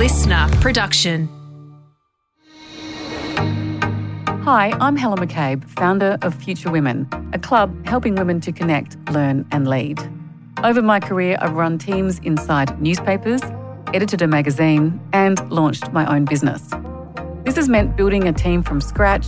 listener 0.00 0.48
production. 0.62 1.28
Hi, 4.44 4.72
I'm 4.80 4.96
Helen 4.96 5.18
McCabe, 5.18 5.68
founder 5.68 6.16
of 6.22 6.34
Future 6.34 6.70
Women, 6.70 7.06
a 7.34 7.38
club 7.38 7.86
helping 7.86 8.14
women 8.14 8.40
to 8.40 8.50
connect, 8.50 8.96
learn, 9.10 9.46
and 9.52 9.68
lead. 9.68 10.00
Over 10.64 10.80
my 10.80 11.00
career, 11.00 11.36
I've 11.42 11.52
run 11.52 11.76
teams 11.76 12.18
inside 12.20 12.80
newspapers, 12.80 13.42
edited 13.92 14.22
a 14.22 14.26
magazine, 14.26 14.98
and 15.12 15.38
launched 15.50 15.92
my 15.92 16.10
own 16.10 16.24
business. 16.24 16.70
This 17.44 17.56
has 17.56 17.68
meant 17.68 17.94
building 17.94 18.26
a 18.26 18.32
team 18.32 18.62
from 18.62 18.80
scratch, 18.80 19.26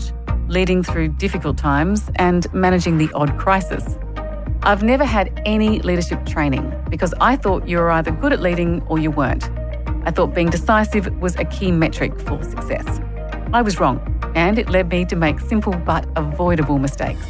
leading 0.48 0.82
through 0.82 1.09
difficult 1.09 1.59
times, 1.59 2.11
and 2.16 2.50
managing 2.54 2.96
the 2.96 3.11
odd 3.12 3.39
crisis. 3.39 3.98
I've 4.62 4.82
never 4.82 5.04
had 5.04 5.39
any 5.45 5.80
leadership 5.80 6.25
training 6.25 6.73
because 6.89 7.12
I 7.20 7.36
thought 7.36 7.68
you 7.68 7.77
were 7.77 7.91
either 7.91 8.11
good 8.11 8.32
at 8.32 8.41
leading 8.41 8.80
or 8.84 8.98
you 8.98 9.11
weren't. 9.11 9.50
I 10.05 10.11
thought 10.11 10.34
being 10.34 10.51
decisive 10.51 11.06
was 11.20 11.37
a 11.37 11.45
key 11.45 11.70
metric 11.70 12.19
for 12.20 12.43
success. 12.43 13.01
I 13.52 13.62
was 13.62 13.79
wrong, 13.79 14.01
and 14.34 14.59
it 14.59 14.69
led 14.69 14.88
me 14.88 15.05
to 15.05 15.16
make 15.16 15.38
simple 15.38 15.73
but 15.73 16.06
avoidable 16.16 16.79
mistakes. 16.79 17.24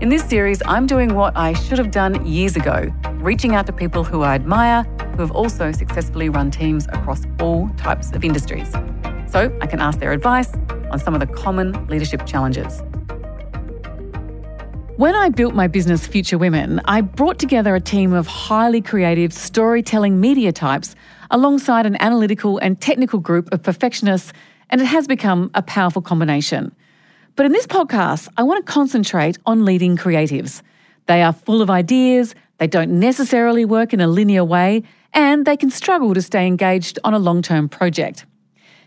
In 0.00 0.08
this 0.08 0.24
series, 0.24 0.62
I'm 0.64 0.86
doing 0.86 1.14
what 1.14 1.36
I 1.36 1.52
should 1.52 1.78
have 1.78 1.90
done 1.90 2.24
years 2.24 2.56
ago, 2.56 2.90
reaching 3.16 3.54
out 3.54 3.66
to 3.66 3.72
people 3.72 4.04
who 4.04 4.22
I 4.22 4.34
admire 4.34 4.84
who 5.18 5.22
have 5.22 5.32
also 5.32 5.72
successfully 5.72 6.28
run 6.28 6.50
teams 6.50 6.86
across 6.86 7.24
all 7.40 7.68
types 7.70 8.12
of 8.12 8.24
industries. 8.24 8.70
So 9.26 9.52
I 9.60 9.66
can 9.66 9.80
ask 9.80 9.98
their 9.98 10.12
advice 10.12 10.54
on 10.92 11.00
some 11.00 11.12
of 11.12 11.20
the 11.20 11.26
common 11.26 11.86
leadership 11.88 12.24
challenges. 12.24 12.82
When 14.96 15.16
I 15.16 15.28
built 15.28 15.54
my 15.54 15.66
business 15.66 16.06
Future 16.06 16.38
Women, 16.38 16.80
I 16.84 17.00
brought 17.00 17.40
together 17.40 17.74
a 17.74 17.80
team 17.80 18.12
of 18.12 18.28
highly 18.28 18.80
creative 18.80 19.32
storytelling 19.32 20.20
media 20.20 20.52
types 20.52 20.94
alongside 21.30 21.86
an 21.86 22.00
analytical 22.00 22.58
and 22.58 22.80
technical 22.80 23.18
group 23.18 23.52
of 23.52 23.62
perfectionists, 23.62 24.32
and 24.70 24.80
it 24.80 24.86
has 24.86 25.06
become 25.06 25.50
a 25.54 25.62
powerful 25.62 26.02
combination. 26.02 26.74
But 27.36 27.46
in 27.46 27.52
this 27.52 27.66
podcast, 27.66 28.28
I 28.36 28.42
want 28.42 28.64
to 28.64 28.72
concentrate 28.72 29.38
on 29.46 29.64
leading 29.64 29.96
creatives. 29.96 30.62
They 31.06 31.22
are 31.22 31.32
full 31.32 31.62
of 31.62 31.70
ideas, 31.70 32.34
they 32.58 32.66
don't 32.66 32.98
necessarily 32.98 33.64
work 33.64 33.92
in 33.92 34.00
a 34.00 34.08
linear 34.08 34.44
way, 34.44 34.82
and 35.14 35.46
they 35.46 35.56
can 35.56 35.70
struggle 35.70 36.14
to 36.14 36.22
stay 36.22 36.46
engaged 36.46 36.98
on 37.04 37.14
a 37.14 37.18
long 37.18 37.42
term 37.42 37.68
project. 37.68 38.26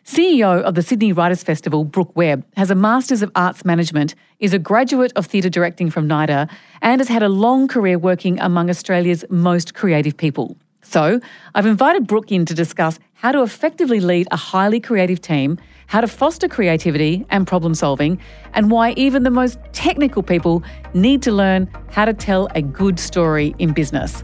CEO 0.03 0.61
of 0.63 0.73
the 0.73 0.81
Sydney 0.81 1.13
Writers 1.13 1.43
Festival, 1.43 1.85
Brooke 1.85 2.15
Webb, 2.15 2.43
has 2.57 2.71
a 2.71 2.75
Masters 2.75 3.21
of 3.21 3.31
Arts 3.35 3.63
Management, 3.63 4.15
is 4.39 4.53
a 4.53 4.59
graduate 4.59 5.13
of 5.15 5.27
theatre 5.27 5.49
directing 5.49 5.91
from 5.91 6.07
NIDA, 6.07 6.49
and 6.81 6.99
has 6.99 7.07
had 7.07 7.21
a 7.21 7.29
long 7.29 7.67
career 7.67 7.99
working 7.99 8.39
among 8.39 8.69
Australia's 8.69 9.23
most 9.29 9.75
creative 9.75 10.17
people. 10.17 10.57
So, 10.83 11.19
I've 11.53 11.67
invited 11.67 12.07
Brooke 12.07 12.31
in 12.31 12.45
to 12.45 12.53
discuss 12.53 12.99
how 13.13 13.31
to 13.31 13.43
effectively 13.43 13.99
lead 13.99 14.27
a 14.31 14.35
highly 14.35 14.79
creative 14.79 15.21
team, 15.21 15.59
how 15.85 16.01
to 16.01 16.07
foster 16.07 16.47
creativity 16.47 17.23
and 17.29 17.45
problem 17.45 17.75
solving, 17.75 18.19
and 18.53 18.71
why 18.71 18.93
even 18.93 19.21
the 19.23 19.29
most 19.29 19.59
technical 19.73 20.23
people 20.23 20.63
need 20.95 21.21
to 21.21 21.31
learn 21.31 21.69
how 21.91 22.05
to 22.05 22.13
tell 22.13 22.47
a 22.55 22.63
good 22.63 22.99
story 22.99 23.53
in 23.59 23.73
business. 23.73 24.23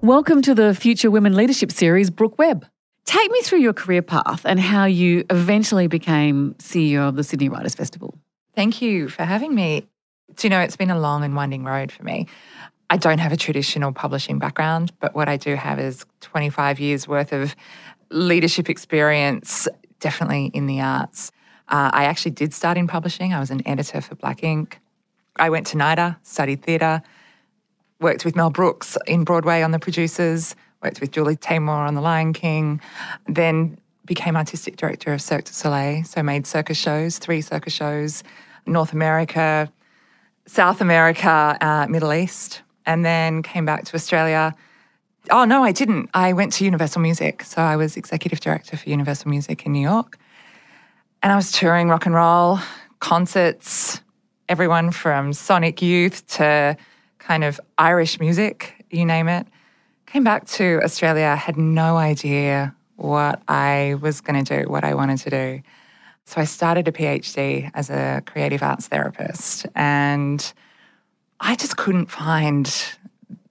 Welcome 0.00 0.42
to 0.42 0.54
the 0.54 0.74
Future 0.74 1.10
Women 1.10 1.34
Leadership 1.34 1.72
Series, 1.72 2.10
Brooke 2.10 2.38
Webb. 2.38 2.66
Take 3.04 3.30
me 3.30 3.40
through 3.42 3.60
your 3.60 3.72
career 3.72 4.02
path 4.02 4.42
and 4.44 4.60
how 4.60 4.84
you 4.84 5.24
eventually 5.28 5.88
became 5.88 6.54
CEO 6.58 7.08
of 7.08 7.16
the 7.16 7.24
Sydney 7.24 7.48
Writers 7.48 7.74
Festival. 7.74 8.14
Thank 8.54 8.80
you 8.80 9.08
for 9.08 9.24
having 9.24 9.54
me. 9.54 9.88
Do 10.36 10.46
you 10.46 10.50
know, 10.50 10.60
it's 10.60 10.76
been 10.76 10.90
a 10.90 10.98
long 10.98 11.24
and 11.24 11.34
winding 11.34 11.64
road 11.64 11.92
for 11.92 12.02
me. 12.02 12.26
I 12.90 12.96
don't 12.96 13.18
have 13.18 13.32
a 13.32 13.36
traditional 13.36 13.92
publishing 13.92 14.38
background, 14.38 14.92
but 15.00 15.14
what 15.14 15.28
I 15.28 15.36
do 15.36 15.54
have 15.54 15.78
is 15.78 16.04
25 16.20 16.80
years 16.80 17.08
worth 17.08 17.32
of 17.32 17.56
leadership 18.10 18.68
experience, 18.68 19.66
definitely 20.00 20.46
in 20.54 20.66
the 20.66 20.80
arts. 20.80 21.32
Uh, 21.68 21.90
I 21.92 22.04
actually 22.04 22.32
did 22.32 22.52
start 22.52 22.76
in 22.76 22.86
publishing. 22.86 23.32
I 23.32 23.40
was 23.40 23.50
an 23.50 23.66
editor 23.66 24.00
for 24.00 24.14
Black 24.16 24.44
Ink. 24.44 24.80
I 25.36 25.50
went 25.50 25.66
to 25.68 25.76
NIDA, 25.76 26.16
studied 26.22 26.62
theatre, 26.62 27.02
worked 28.00 28.24
with 28.24 28.36
Mel 28.36 28.50
Brooks 28.50 28.96
in 29.06 29.24
Broadway 29.24 29.62
on 29.62 29.70
the 29.70 29.78
producers, 29.78 30.54
worked 30.82 31.00
with 31.00 31.10
Julie 31.10 31.36
Taymor 31.36 31.88
on 31.88 31.94
The 31.94 32.00
Lion 32.00 32.32
King, 32.32 32.80
then 33.26 33.78
became 34.04 34.36
artistic 34.36 34.76
director 34.76 35.12
of 35.12 35.22
Cirque 35.22 35.44
du 35.44 35.52
Soleil, 35.52 36.04
so 36.04 36.22
made 36.22 36.46
circus 36.46 36.76
shows, 36.76 37.18
three 37.18 37.40
circus 37.40 37.72
shows, 37.72 38.22
North 38.66 38.92
America, 38.92 39.72
South 40.46 40.80
America, 40.80 41.56
uh, 41.60 41.86
Middle 41.88 42.12
East, 42.12 42.62
and 42.86 43.04
then 43.04 43.42
came 43.42 43.64
back 43.64 43.84
to 43.86 43.94
Australia. 43.94 44.54
Oh, 45.30 45.44
no, 45.44 45.64
I 45.64 45.72
didn't. 45.72 46.10
I 46.12 46.32
went 46.34 46.52
to 46.54 46.64
Universal 46.64 47.00
Music. 47.00 47.42
So 47.44 47.62
I 47.62 47.76
was 47.76 47.96
executive 47.96 48.40
director 48.40 48.76
for 48.76 48.88
Universal 48.90 49.30
Music 49.30 49.64
in 49.64 49.72
New 49.72 49.80
York. 49.80 50.18
And 51.22 51.32
I 51.32 51.36
was 51.36 51.50
touring 51.50 51.88
rock 51.88 52.04
and 52.04 52.14
roll, 52.14 52.58
concerts, 53.00 54.02
everyone 54.48 54.90
from 54.90 55.32
Sonic 55.32 55.80
Youth 55.80 56.26
to 56.26 56.76
kind 57.18 57.44
of 57.44 57.58
Irish 57.78 58.20
music, 58.20 58.84
you 58.90 59.06
name 59.06 59.28
it. 59.28 59.46
Came 60.06 60.24
back 60.24 60.46
to 60.48 60.80
Australia, 60.84 61.34
had 61.34 61.56
no 61.56 61.96
idea 61.96 62.74
what 62.96 63.42
I 63.48 63.96
was 64.00 64.20
going 64.20 64.44
to 64.44 64.62
do, 64.62 64.68
what 64.68 64.84
I 64.84 64.94
wanted 64.94 65.18
to 65.20 65.30
do. 65.30 65.62
So 66.24 66.40
I 66.40 66.44
started 66.44 66.88
a 66.88 66.92
PhD 66.92 67.70
as 67.74 67.90
a 67.90 68.22
creative 68.26 68.62
arts 68.62 68.88
therapist, 68.88 69.66
and 69.74 70.52
I 71.40 71.54
just 71.54 71.76
couldn't 71.76 72.10
find 72.10 72.72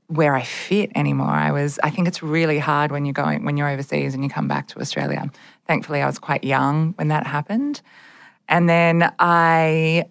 where 0.08 0.36
I 0.36 0.44
fit 0.44 0.92
anymore. 0.96 1.30
I 1.30 1.52
was 1.52 1.80
I 1.84 1.90
think 1.90 2.08
it's 2.08 2.22
really 2.22 2.60
hard 2.60 2.92
when 2.92 3.06
you're 3.06 3.14
going 3.14 3.46
when 3.46 3.58
you're 3.58 3.70
overseas 3.70 4.14
and 4.14 4.24
you 4.24 4.30
come 4.30 4.48
back 4.48 4.68
to 4.70 4.80
Australia. 4.80 5.30
Thankfully 5.68 6.02
I 6.02 6.06
was 6.06 6.20
quite 6.20 6.44
young 6.44 6.94
when 6.94 7.08
that 7.08 7.26
happened. 7.26 7.82
And 8.50 8.70
then 8.70 9.12
I 9.20 10.06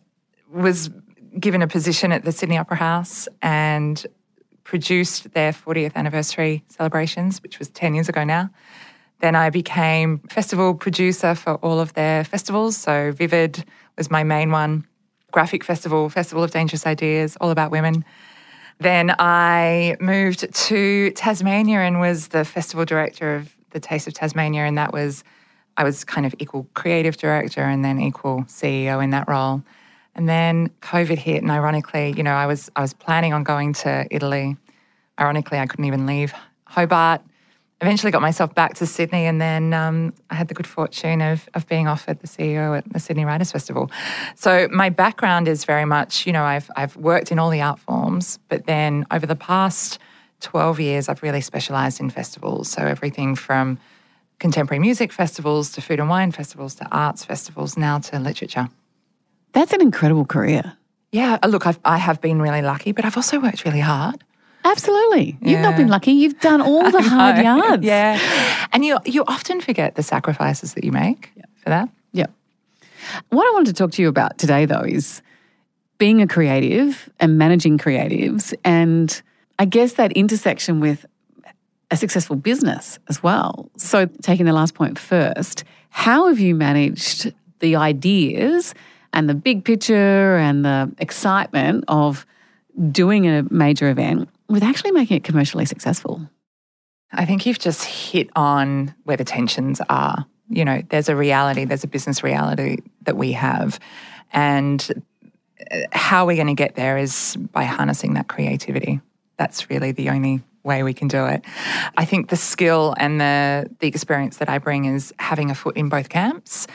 was 0.50 0.90
given 1.38 1.62
a 1.62 1.68
position 1.68 2.12
at 2.12 2.24
the 2.24 2.32
Sydney 2.32 2.58
Opera 2.58 2.76
House 2.76 3.28
and 3.40 4.04
produced 4.64 5.32
their 5.34 5.52
40th 5.52 5.94
anniversary 5.94 6.64
celebrations, 6.68 7.42
which 7.42 7.58
was 7.58 7.68
10 7.70 7.94
years 7.94 8.08
ago 8.08 8.24
now. 8.24 8.50
Then 9.22 9.36
I 9.36 9.50
became 9.50 10.18
festival 10.28 10.74
producer 10.74 11.36
for 11.36 11.54
all 11.54 11.78
of 11.78 11.94
their 11.94 12.24
festivals. 12.24 12.76
So 12.76 13.12
Vivid 13.12 13.64
was 13.96 14.10
my 14.10 14.24
main 14.24 14.50
one, 14.50 14.84
Graphic 15.30 15.62
Festival, 15.62 16.10
Festival 16.10 16.42
of 16.42 16.50
Dangerous 16.50 16.86
Ideas, 16.86 17.36
all 17.40 17.50
about 17.50 17.70
women. 17.70 18.04
Then 18.80 19.14
I 19.20 19.96
moved 20.00 20.52
to 20.52 21.12
Tasmania 21.12 21.78
and 21.78 22.00
was 22.00 22.28
the 22.28 22.44
festival 22.44 22.84
director 22.84 23.36
of 23.36 23.54
the 23.70 23.78
Taste 23.78 24.08
of 24.08 24.14
Tasmania. 24.14 24.62
And 24.62 24.76
that 24.76 24.92
was, 24.92 25.22
I 25.76 25.84
was 25.84 26.02
kind 26.02 26.26
of 26.26 26.34
equal 26.40 26.66
creative 26.74 27.16
director 27.16 27.62
and 27.62 27.84
then 27.84 28.00
equal 28.00 28.42
CEO 28.48 29.02
in 29.02 29.10
that 29.10 29.28
role. 29.28 29.62
And 30.16 30.28
then 30.28 30.68
COVID 30.80 31.16
hit, 31.16 31.42
and 31.42 31.50
ironically, 31.50 32.12
you 32.16 32.24
know, 32.24 32.34
I 32.34 32.46
was 32.46 32.70
I 32.76 32.82
was 32.82 32.92
planning 32.92 33.32
on 33.32 33.44
going 33.44 33.72
to 33.74 34.06
Italy. 34.10 34.56
Ironically, 35.18 35.58
I 35.58 35.66
couldn't 35.66 35.86
even 35.86 36.04
leave 36.06 36.34
Hobart. 36.66 37.22
Eventually, 37.82 38.12
got 38.12 38.22
myself 38.22 38.54
back 38.54 38.74
to 38.74 38.86
Sydney, 38.86 39.26
and 39.26 39.40
then 39.40 39.74
um, 39.74 40.14
I 40.30 40.36
had 40.36 40.46
the 40.46 40.54
good 40.54 40.68
fortune 40.68 41.20
of 41.20 41.48
of 41.54 41.66
being 41.66 41.88
offered 41.88 42.20
the 42.20 42.28
CEO 42.28 42.78
at 42.78 42.90
the 42.92 43.00
Sydney 43.00 43.24
Writers 43.24 43.50
Festival. 43.50 43.90
So 44.36 44.68
my 44.70 44.88
background 44.88 45.48
is 45.48 45.64
very 45.64 45.84
much, 45.84 46.24
you 46.24 46.32
know, 46.32 46.44
I've 46.44 46.70
I've 46.76 46.96
worked 46.96 47.32
in 47.32 47.40
all 47.40 47.50
the 47.50 47.60
art 47.60 47.80
forms, 47.80 48.38
but 48.48 48.66
then 48.66 49.04
over 49.10 49.26
the 49.26 49.34
past 49.34 49.98
twelve 50.38 50.78
years, 50.78 51.08
I've 51.08 51.24
really 51.24 51.40
specialised 51.40 51.98
in 51.98 52.08
festivals. 52.08 52.68
So 52.68 52.82
everything 52.82 53.34
from 53.34 53.78
contemporary 54.38 54.78
music 54.78 55.12
festivals 55.12 55.72
to 55.72 55.80
food 55.80 55.98
and 55.98 56.08
wine 56.08 56.30
festivals 56.30 56.76
to 56.76 56.86
arts 56.92 57.24
festivals, 57.24 57.76
now 57.76 57.98
to 57.98 58.20
literature. 58.20 58.68
That's 59.54 59.72
an 59.72 59.80
incredible 59.80 60.24
career. 60.24 60.74
Yeah, 61.10 61.38
uh, 61.42 61.48
look, 61.48 61.66
I've, 61.66 61.80
I 61.84 61.98
have 61.98 62.20
been 62.20 62.40
really 62.40 62.62
lucky, 62.62 62.92
but 62.92 63.04
I've 63.04 63.16
also 63.16 63.40
worked 63.40 63.64
really 63.64 63.80
hard. 63.80 64.22
Absolutely. 64.64 65.36
You've 65.40 65.60
not 65.60 65.76
been 65.76 65.88
lucky. 65.88 66.12
You've 66.12 66.38
done 66.40 66.60
all 66.68 66.90
the 66.90 67.02
hard 67.02 67.42
yards. 67.42 67.84
Yeah. 67.84 68.18
And 68.72 68.84
you 68.84 68.98
you 69.04 69.24
often 69.26 69.60
forget 69.60 69.94
the 69.96 70.02
sacrifices 70.02 70.74
that 70.74 70.84
you 70.84 70.92
make 70.92 71.30
yeah. 71.36 71.44
for 71.62 71.70
that. 71.70 71.88
Yeah. 72.12 72.26
What 73.30 73.46
I 73.46 73.50
wanted 73.52 73.74
to 73.74 73.74
talk 73.74 73.92
to 73.92 74.02
you 74.02 74.08
about 74.08 74.38
today 74.38 74.66
though 74.66 74.84
is 74.84 75.22
being 75.98 76.20
a 76.20 76.26
creative 76.26 77.10
and 77.20 77.38
managing 77.38 77.78
creatives 77.78 78.54
and 78.64 79.22
I 79.58 79.64
guess 79.64 79.94
that 79.94 80.12
intersection 80.12 80.80
with 80.80 81.06
a 81.90 81.96
successful 81.96 82.36
business 82.36 82.98
as 83.08 83.22
well. 83.22 83.70
So 83.76 84.06
taking 84.22 84.46
the 84.46 84.52
last 84.52 84.74
point 84.74 84.98
first, 84.98 85.64
how 85.90 86.28
have 86.28 86.40
you 86.40 86.54
managed 86.54 87.32
the 87.60 87.76
ideas 87.76 88.74
and 89.12 89.28
the 89.28 89.34
big 89.34 89.64
picture 89.64 90.36
and 90.36 90.64
the 90.64 90.90
excitement 90.98 91.84
of 91.88 92.26
doing 92.90 93.28
a 93.28 93.44
major 93.50 93.90
event 93.90 94.28
with 94.48 94.62
actually 94.62 94.92
making 94.92 95.16
it 95.16 95.24
commercially 95.24 95.64
successful? 95.64 96.28
I 97.12 97.26
think 97.26 97.44
you've 97.44 97.58
just 97.58 97.84
hit 97.84 98.30
on 98.34 98.94
where 99.04 99.16
the 99.16 99.24
tensions 99.24 99.80
are. 99.88 100.26
You 100.48 100.64
know, 100.64 100.82
there's 100.88 101.08
a 101.08 101.16
reality, 101.16 101.64
there's 101.64 101.84
a 101.84 101.88
business 101.88 102.22
reality 102.22 102.78
that 103.02 103.16
we 103.16 103.32
have. 103.32 103.78
And 104.32 105.04
uh, 105.70 105.80
how 105.92 106.26
we're 106.26 106.36
going 106.36 106.48
to 106.48 106.54
get 106.54 106.74
there 106.74 106.98
is 106.98 107.36
by 107.52 107.64
harnessing 107.64 108.14
that 108.14 108.28
creativity. 108.28 109.00
That's 109.36 109.70
really 109.70 109.92
the 109.92 110.10
only 110.10 110.42
way 110.64 110.82
we 110.82 110.94
can 110.94 111.08
do 111.08 111.26
it. 111.26 111.44
I 111.96 112.04
think 112.04 112.28
the 112.28 112.36
skill 112.36 112.94
and 112.98 113.20
the 113.20 113.68
the 113.80 113.88
experience 113.88 114.36
that 114.38 114.48
I 114.48 114.58
bring 114.58 114.84
is 114.84 115.12
having 115.18 115.50
a 115.50 115.54
foot 115.54 115.76
in 115.76 115.88
both 115.88 116.08
camps. 116.08 116.66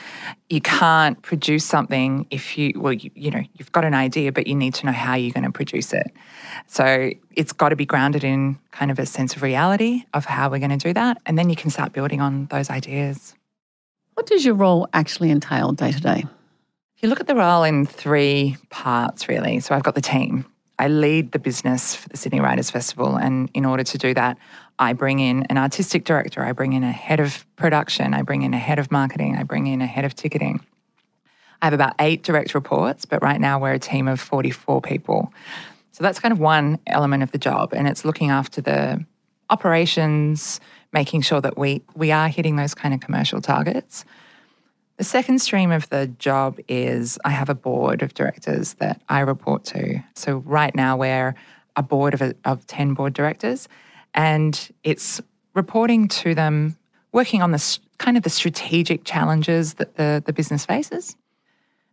You 0.49 0.61
can't 0.61 1.21
produce 1.21 1.65
something 1.65 2.27
if 2.29 2.57
you 2.57 2.73
well 2.75 2.93
you, 2.93 3.11
you 3.15 3.31
know 3.31 3.41
you've 3.53 3.71
got 3.71 3.85
an 3.85 3.93
idea 3.93 4.31
but 4.31 4.47
you 4.47 4.55
need 4.55 4.73
to 4.75 4.85
know 4.85 4.91
how 4.91 5.15
you're 5.15 5.33
going 5.33 5.45
to 5.45 5.51
produce 5.51 5.93
it. 5.93 6.07
So 6.67 7.11
it's 7.31 7.53
got 7.53 7.69
to 7.69 7.75
be 7.75 7.85
grounded 7.85 8.23
in 8.23 8.59
kind 8.71 8.91
of 8.91 8.99
a 8.99 9.05
sense 9.05 9.35
of 9.35 9.41
reality 9.41 10.03
of 10.13 10.25
how 10.25 10.49
we're 10.49 10.59
going 10.59 10.77
to 10.77 10.87
do 10.87 10.93
that 10.93 11.17
and 11.25 11.37
then 11.37 11.49
you 11.49 11.55
can 11.55 11.69
start 11.69 11.93
building 11.93 12.21
on 12.21 12.47
those 12.47 12.69
ideas. 12.69 13.33
What 14.15 14.25
does 14.25 14.43
your 14.43 14.55
role 14.55 14.87
actually 14.93 15.29
entail 15.29 15.71
day 15.71 15.91
to 15.91 16.01
day? 16.01 16.25
If 16.95 17.03
You 17.03 17.09
look 17.09 17.19
at 17.19 17.27
the 17.27 17.35
role 17.35 17.63
in 17.63 17.85
three 17.85 18.57
parts 18.69 19.29
really. 19.29 19.59
So 19.59 19.75
I've 19.75 19.83
got 19.83 19.95
the 19.95 20.01
team 20.01 20.45
I 20.79 20.87
lead 20.87 21.31
the 21.31 21.39
business 21.39 21.95
for 21.95 22.09
the 22.09 22.17
Sydney 22.17 22.39
Writers 22.39 22.69
Festival. 22.69 23.15
And 23.15 23.49
in 23.53 23.65
order 23.65 23.83
to 23.83 23.97
do 23.97 24.13
that, 24.13 24.37
I 24.77 24.93
bring 24.93 25.19
in 25.19 25.43
an 25.43 25.57
artistic 25.57 26.03
director, 26.03 26.43
I 26.43 26.51
bring 26.51 26.73
in 26.73 26.83
a 26.83 26.91
head 26.91 27.19
of 27.19 27.45
production, 27.55 28.13
I 28.13 28.21
bring 28.21 28.43
in 28.43 28.53
a 28.53 28.59
head 28.59 28.77
of 28.77 28.91
marketing, 28.91 29.35
I 29.35 29.43
bring 29.43 29.65
in 29.65 29.81
a 29.81 29.87
head 29.87 30.05
of 30.05 30.13
ticketing. 30.13 30.59
I 31.61 31.65
have 31.65 31.73
about 31.73 31.95
eight 31.99 32.21
direct 32.21 32.53
reports, 32.53 33.05
but 33.05 33.23
right 33.23 33.41
now 33.41 33.59
we're 33.59 33.73
a 33.73 33.79
team 33.79 34.07
of 34.07 34.19
44 34.19 34.81
people. 34.81 35.33
So 35.91 36.03
that's 36.03 36.19
kind 36.19 36.31
of 36.31 36.39
one 36.39 36.77
element 36.85 37.23
of 37.23 37.31
the 37.31 37.39
job. 37.39 37.73
And 37.73 37.87
it's 37.87 38.05
looking 38.05 38.29
after 38.29 38.61
the 38.61 39.03
operations, 39.49 40.59
making 40.93 41.21
sure 41.21 41.41
that 41.41 41.57
we, 41.57 41.81
we 41.95 42.11
are 42.11 42.27
hitting 42.27 42.55
those 42.55 42.75
kind 42.75 42.93
of 42.93 42.99
commercial 42.99 43.41
targets. 43.41 44.05
The 44.97 45.03
second 45.03 45.39
stream 45.39 45.71
of 45.71 45.87
the 45.89 46.07
job 46.07 46.59
is 46.67 47.19
I 47.23 47.29
have 47.29 47.49
a 47.49 47.55
board 47.55 48.01
of 48.01 48.15
directors 48.15 48.73
that 48.75 48.99
I 49.07 49.19
report 49.19 49.63
to. 49.65 50.03
So 50.15 50.37
right 50.37 50.73
now 50.73 50.97
we're 50.97 51.35
a 51.75 51.83
board 51.83 52.15
of, 52.15 52.21
a, 52.23 52.33
of 52.45 52.65
10 52.65 52.95
board 52.95 53.13
directors 53.13 53.69
and 54.15 54.69
it's 54.83 55.21
reporting 55.53 56.07
to 56.07 56.33
them, 56.33 56.77
working 57.11 57.43
on 57.43 57.51
the 57.51 57.79
kind 57.99 58.17
of 58.17 58.23
the 58.23 58.31
strategic 58.31 59.03
challenges 59.03 59.75
that 59.75 59.97
the, 59.97 60.23
the 60.25 60.33
business 60.33 60.65
faces. 60.65 61.15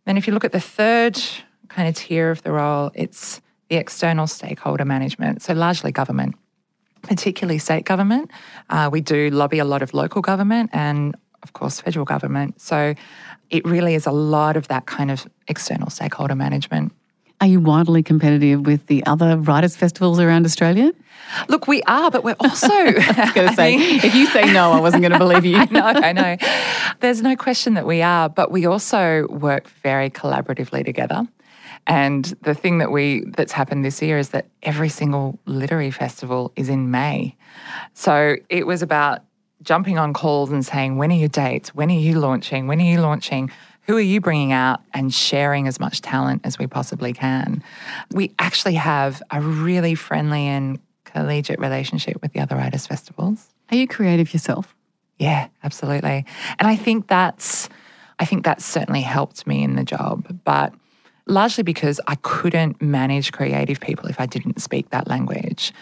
Then 0.05 0.17
if 0.17 0.25
you 0.25 0.33
look 0.33 0.43
at 0.43 0.51
the 0.51 0.59
third 0.59 1.21
kind 1.67 1.87
of 1.87 1.95
tier 1.95 2.31
of 2.31 2.41
the 2.41 2.51
role, 2.51 2.89
it's 2.95 3.39
the 3.69 3.75
external 3.75 4.25
stakeholder 4.25 4.85
management, 4.85 5.43
so 5.43 5.53
largely 5.53 5.91
government 5.91 6.35
particularly 7.05 7.59
state 7.59 7.85
government. 7.85 8.31
Uh, 8.69 8.89
we 8.91 8.99
do 8.99 9.29
lobby 9.29 9.59
a 9.59 9.65
lot 9.65 9.83
of 9.83 9.93
local 9.93 10.23
government 10.23 10.71
and 10.73 11.15
of 11.45 11.53
course, 11.53 11.79
federal 11.79 12.05
government. 12.05 12.59
So 12.59 12.95
it 13.51 13.63
really 13.65 13.93
is 13.93 14.07
a 14.07 14.11
lot 14.11 14.57
of 14.57 14.67
that 14.69 14.87
kind 14.87 15.11
of 15.11 15.27
external 15.47 15.91
stakeholder 15.91 16.33
management. 16.33 16.91
Are 17.39 17.45
you 17.47 17.59
widely 17.59 18.01
competitive 18.01 18.65
with 18.65 18.87
the 18.87 19.05
other 19.05 19.37
writers' 19.37 19.75
festivals 19.75 20.19
around 20.19 20.45
Australia? 20.45 20.91
Look, 21.47 21.67
we 21.67 21.83
are, 21.83 22.09
but 22.09 22.23
we're 22.23 22.35
also. 22.39 22.67
I 22.73 22.93
was 22.93 23.31
going 23.33 23.49
to 23.49 23.53
say, 23.53 23.75
if 23.75 24.15
you 24.15 24.25
say 24.25 24.51
no, 24.51 24.71
I 24.71 24.79
wasn't 24.79 25.01
going 25.01 25.11
to 25.11 25.19
believe 25.19 25.45
you. 25.45 25.57
I 25.59 25.65
know, 25.65 25.85
I 25.85 26.11
know. 26.13 26.37
There's 27.01 27.21
no 27.21 27.35
question 27.35 27.75
that 27.75 27.85
we 27.85 28.01
are, 28.01 28.27
but 28.27 28.51
we 28.51 28.65
also 28.65 29.27
work 29.27 29.67
very 29.83 30.09
collaboratively 30.09 30.83
together. 30.83 31.27
And 31.85 32.25
the 32.41 32.55
thing 32.55 32.79
that 32.79 32.91
we 32.91 33.25
that's 33.37 33.51
happened 33.51 33.85
this 33.85 34.01
year 34.01 34.17
is 34.17 34.29
that 34.29 34.47
every 34.63 34.89
single 34.89 35.37
literary 35.45 35.91
festival 35.91 36.51
is 36.55 36.67
in 36.67 36.89
May. 36.89 37.35
So 37.93 38.37
it 38.49 38.65
was 38.65 38.81
about 38.81 39.21
jumping 39.65 39.97
on 39.97 40.13
calls 40.13 40.51
and 40.51 40.65
saying, 40.65 40.97
when 40.97 41.11
are 41.11 41.15
your 41.15 41.27
dates? 41.27 41.75
When 41.75 41.89
are 41.89 41.99
you 41.99 42.19
launching? 42.19 42.67
When 42.67 42.79
are 42.79 42.85
you 42.85 43.01
launching? 43.01 43.51
Who 43.87 43.97
are 43.97 44.01
you 44.01 44.21
bringing 44.21 44.51
out 44.51 44.81
and 44.93 45.13
sharing 45.13 45.67
as 45.67 45.79
much 45.79 46.01
talent 46.01 46.41
as 46.43 46.57
we 46.57 46.67
possibly 46.67 47.13
can? 47.13 47.63
We 48.11 48.33
actually 48.39 48.75
have 48.75 49.21
a 49.31 49.41
really 49.41 49.95
friendly 49.95 50.47
and 50.47 50.79
collegiate 51.03 51.59
relationship 51.59 52.21
with 52.21 52.33
the 52.33 52.39
other 52.39 52.55
writers' 52.55 52.87
festivals. 52.87 53.47
Are 53.71 53.75
you 53.75 53.87
creative 53.87 54.33
yourself? 54.33 54.75
Yeah, 55.19 55.47
absolutely. 55.63 56.25
And 56.59 56.67
I 56.67 56.75
think 56.75 57.07
that's 57.07 57.69
I 58.17 58.25
think 58.25 58.45
that's 58.45 58.65
certainly 58.65 59.01
helped 59.01 59.45
me 59.45 59.61
in 59.61 59.75
the 59.75 59.83
job, 59.83 60.39
but 60.45 60.73
largely 61.27 61.63
because 61.63 61.99
I 62.07 62.15
couldn't 62.15 62.81
manage 62.81 63.33
creative 63.33 63.81
people 63.81 64.07
if 64.07 64.19
I 64.21 64.25
didn't 64.25 64.61
speak 64.61 64.89
that 64.91 65.07
language. 65.07 65.73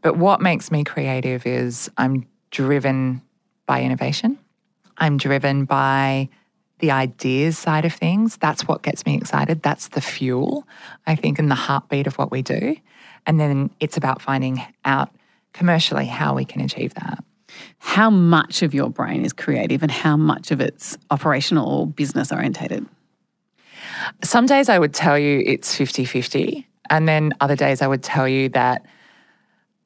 But 0.00 0.16
what 0.16 0.40
makes 0.40 0.70
me 0.70 0.84
creative 0.84 1.46
is 1.46 1.90
I'm 1.96 2.26
driven 2.54 3.20
by 3.66 3.82
innovation. 3.82 4.38
I'm 4.96 5.16
driven 5.16 5.64
by 5.64 6.28
the 6.78 6.92
ideas 6.92 7.58
side 7.58 7.84
of 7.84 7.92
things. 7.92 8.36
That's 8.36 8.68
what 8.68 8.82
gets 8.82 9.04
me 9.04 9.16
excited. 9.16 9.60
That's 9.62 9.88
the 9.88 10.00
fuel, 10.00 10.66
I 11.04 11.16
think, 11.16 11.40
and 11.40 11.50
the 11.50 11.56
heartbeat 11.56 12.06
of 12.06 12.16
what 12.16 12.30
we 12.30 12.42
do. 12.42 12.76
And 13.26 13.40
then 13.40 13.70
it's 13.80 13.96
about 13.96 14.22
finding 14.22 14.62
out 14.84 15.10
commercially 15.52 16.06
how 16.06 16.34
we 16.34 16.44
can 16.44 16.60
achieve 16.60 16.94
that. 16.94 17.24
How 17.78 18.08
much 18.08 18.62
of 18.62 18.72
your 18.72 18.88
brain 18.88 19.24
is 19.24 19.32
creative 19.32 19.82
and 19.82 19.90
how 19.90 20.16
much 20.16 20.52
of 20.52 20.60
it's 20.60 20.96
operational 21.10 21.68
or 21.68 21.86
business 21.88 22.30
orientated? 22.30 22.86
Some 24.22 24.46
days 24.46 24.68
I 24.68 24.78
would 24.78 24.94
tell 24.94 25.18
you 25.18 25.42
it's 25.44 25.74
50 25.74 26.04
50. 26.04 26.68
And 26.88 27.08
then 27.08 27.32
other 27.40 27.56
days 27.56 27.82
I 27.82 27.88
would 27.88 28.02
tell 28.02 28.28
you 28.28 28.48
that 28.50 28.86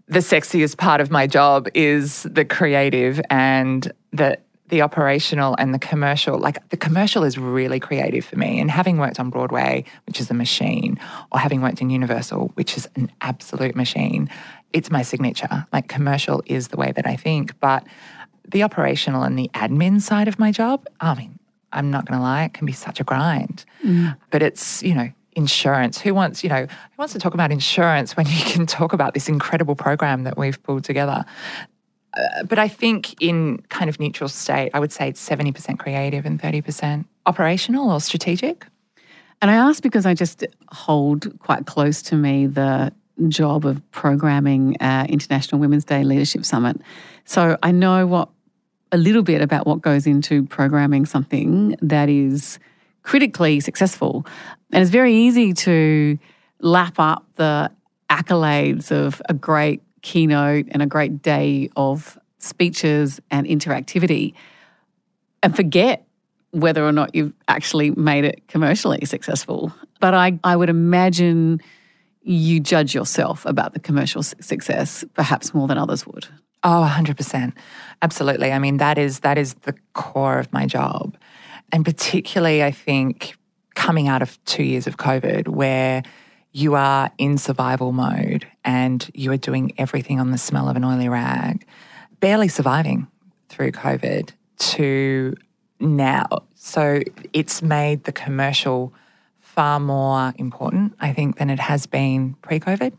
the 0.08 0.20
sexiest 0.20 0.78
part 0.78 1.00
of 1.00 1.10
my 1.10 1.26
job 1.26 1.68
is 1.74 2.22
the 2.24 2.44
creative 2.44 3.20
and 3.30 3.92
the 4.12 4.38
the 4.68 4.82
operational 4.82 5.54
and 5.58 5.72
the 5.72 5.78
commercial. 5.78 6.38
Like 6.38 6.68
the 6.68 6.76
commercial 6.76 7.24
is 7.24 7.38
really 7.38 7.80
creative 7.80 8.26
for 8.26 8.36
me. 8.36 8.60
And 8.60 8.70
having 8.70 8.98
worked 8.98 9.18
on 9.18 9.30
Broadway, 9.30 9.84
which 10.06 10.20
is 10.20 10.30
a 10.30 10.34
machine, 10.34 11.00
or 11.32 11.38
having 11.38 11.62
worked 11.62 11.80
in 11.80 11.88
Universal, 11.88 12.52
which 12.54 12.76
is 12.76 12.86
an 12.94 13.10
absolute 13.22 13.74
machine, 13.74 14.28
it's 14.74 14.90
my 14.90 15.00
signature. 15.00 15.64
Like 15.72 15.88
commercial 15.88 16.42
is 16.44 16.68
the 16.68 16.76
way 16.76 16.92
that 16.92 17.06
I 17.06 17.16
think. 17.16 17.58
But 17.60 17.86
the 18.46 18.62
operational 18.62 19.22
and 19.22 19.38
the 19.38 19.50
admin 19.54 20.02
side 20.02 20.28
of 20.28 20.38
my 20.38 20.52
job, 20.52 20.86
I 21.00 21.14
mean, 21.14 21.38
I'm 21.72 21.90
not 21.90 22.06
going 22.06 22.18
to 22.18 22.22
lie, 22.22 22.44
it 22.44 22.54
can 22.54 22.66
be 22.66 22.72
such 22.72 23.00
a 23.00 23.04
grind. 23.04 23.64
Mm. 23.84 24.16
But 24.30 24.42
it's, 24.42 24.82
you 24.82 24.94
know, 24.94 25.10
insurance. 25.38 25.98
Who 26.00 26.12
wants, 26.12 26.42
you 26.42 26.50
know, 26.50 26.66
who 26.66 26.96
wants 26.98 27.14
to 27.14 27.18
talk 27.18 27.32
about 27.32 27.50
insurance 27.50 28.16
when 28.16 28.26
you 28.26 28.42
can 28.44 28.66
talk 28.66 28.92
about 28.92 29.14
this 29.14 29.28
incredible 29.28 29.76
program 29.76 30.24
that 30.24 30.36
we've 30.36 30.62
pulled 30.62 30.84
together? 30.84 31.24
Uh, 32.14 32.42
but 32.44 32.58
I 32.58 32.68
think 32.68 33.22
in 33.22 33.58
kind 33.68 33.88
of 33.88 34.00
neutral 34.00 34.28
state, 34.28 34.70
I 34.74 34.80
would 34.80 34.92
say 34.92 35.08
it's 35.08 35.26
70% 35.26 35.78
creative 35.78 36.26
and 36.26 36.40
30% 36.40 37.04
operational 37.24 37.90
or 37.90 38.00
strategic. 38.00 38.66
And 39.40 39.50
I 39.50 39.54
ask 39.54 39.82
because 39.82 40.04
I 40.04 40.14
just 40.14 40.44
hold 40.72 41.38
quite 41.38 41.66
close 41.66 42.02
to 42.02 42.16
me 42.16 42.46
the 42.46 42.92
job 43.28 43.64
of 43.64 43.80
programming 43.92 44.76
uh, 44.80 45.06
International 45.08 45.60
Women's 45.60 45.84
Day 45.84 46.02
Leadership 46.02 46.44
Summit. 46.44 46.80
So 47.24 47.56
I 47.62 47.70
know 47.70 48.06
what 48.06 48.28
a 48.90 48.96
little 48.96 49.22
bit 49.22 49.40
about 49.40 49.66
what 49.66 49.80
goes 49.80 50.06
into 50.06 50.44
programming 50.46 51.06
something 51.06 51.76
that 51.82 52.08
is 52.08 52.58
critically 53.08 53.58
successful. 53.58 54.26
And 54.70 54.82
it's 54.82 54.90
very 54.90 55.14
easy 55.14 55.54
to 55.54 56.18
lap 56.60 56.96
up 56.98 57.24
the 57.36 57.70
accolades 58.10 58.92
of 58.92 59.22
a 59.30 59.32
great 59.32 59.80
keynote 60.02 60.66
and 60.72 60.82
a 60.82 60.86
great 60.86 61.22
day 61.22 61.70
of 61.74 62.18
speeches 62.36 63.18
and 63.30 63.46
interactivity 63.46 64.34
and 65.42 65.56
forget 65.56 66.06
whether 66.50 66.84
or 66.84 66.92
not 66.92 67.14
you've 67.14 67.32
actually 67.48 67.92
made 67.92 68.26
it 68.26 68.46
commercially 68.46 69.02
successful. 69.06 69.72
But 70.00 70.12
I, 70.12 70.38
I 70.44 70.54
would 70.54 70.68
imagine 70.68 71.62
you 72.20 72.60
judge 72.60 72.94
yourself 72.94 73.46
about 73.46 73.72
the 73.72 73.80
commercial 73.80 74.22
success 74.22 75.02
perhaps 75.14 75.54
more 75.54 75.66
than 75.66 75.78
others 75.78 76.06
would. 76.06 76.26
Oh, 76.62 76.86
100%. 76.86 77.54
Absolutely. 78.02 78.52
I 78.52 78.58
mean, 78.58 78.76
that 78.76 78.98
is 78.98 79.20
that 79.20 79.38
is 79.38 79.54
the 79.62 79.74
core 79.94 80.38
of 80.38 80.52
my 80.52 80.66
job. 80.66 81.16
And 81.72 81.84
particularly, 81.84 82.62
I 82.62 82.70
think 82.70 83.36
coming 83.74 84.08
out 84.08 84.22
of 84.22 84.42
two 84.44 84.62
years 84.62 84.86
of 84.86 84.96
COVID, 84.96 85.48
where 85.48 86.02
you 86.52 86.74
are 86.74 87.10
in 87.18 87.38
survival 87.38 87.92
mode 87.92 88.46
and 88.64 89.08
you 89.14 89.30
are 89.32 89.36
doing 89.36 89.72
everything 89.78 90.18
on 90.18 90.30
the 90.30 90.38
smell 90.38 90.68
of 90.68 90.76
an 90.76 90.84
oily 90.84 91.08
rag, 91.08 91.66
barely 92.20 92.48
surviving 92.48 93.06
through 93.48 93.72
COVID 93.72 94.30
to 94.58 95.34
now. 95.80 96.26
So 96.54 97.02
it's 97.32 97.62
made 97.62 98.04
the 98.04 98.12
commercial 98.12 98.92
far 99.40 99.80
more 99.80 100.32
important, 100.36 100.94
I 101.00 101.12
think, 101.12 101.38
than 101.38 101.50
it 101.50 101.60
has 101.60 101.86
been 101.86 102.34
pre 102.42 102.60
COVID. 102.60 102.94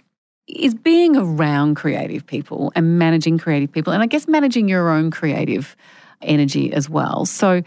Is 0.47 0.73
being 0.73 1.15
around 1.15 1.75
creative 1.75 2.25
people 2.25 2.71
and 2.75 2.97
managing 2.97 3.37
creative 3.37 3.71
people, 3.71 3.93
and 3.93 4.01
I 4.01 4.07
guess 4.07 4.27
managing 4.27 4.67
your 4.67 4.89
own 4.89 5.11
creative 5.11 5.75
energy 6.21 6.73
as 6.73 6.89
well. 6.89 7.25
So, 7.25 7.61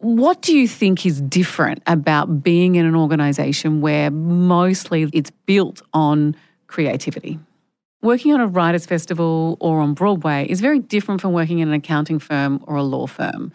what 0.00 0.40
do 0.40 0.56
you 0.56 0.66
think 0.66 1.04
is 1.04 1.20
different 1.20 1.82
about 1.86 2.42
being 2.42 2.74
in 2.76 2.86
an 2.86 2.96
organization 2.96 3.82
where 3.82 4.10
mostly 4.10 5.08
it's 5.12 5.30
built 5.44 5.82
on 5.92 6.34
creativity? 6.68 7.38
Working 8.02 8.32
on 8.32 8.40
a 8.40 8.46
writers' 8.46 8.86
festival 8.86 9.58
or 9.60 9.80
on 9.80 9.92
Broadway 9.92 10.46
is 10.48 10.62
very 10.62 10.78
different 10.78 11.20
from 11.20 11.34
working 11.34 11.58
in 11.58 11.68
an 11.68 11.74
accounting 11.74 12.18
firm 12.18 12.64
or 12.66 12.76
a 12.76 12.82
law 12.82 13.06
firm. 13.06 13.52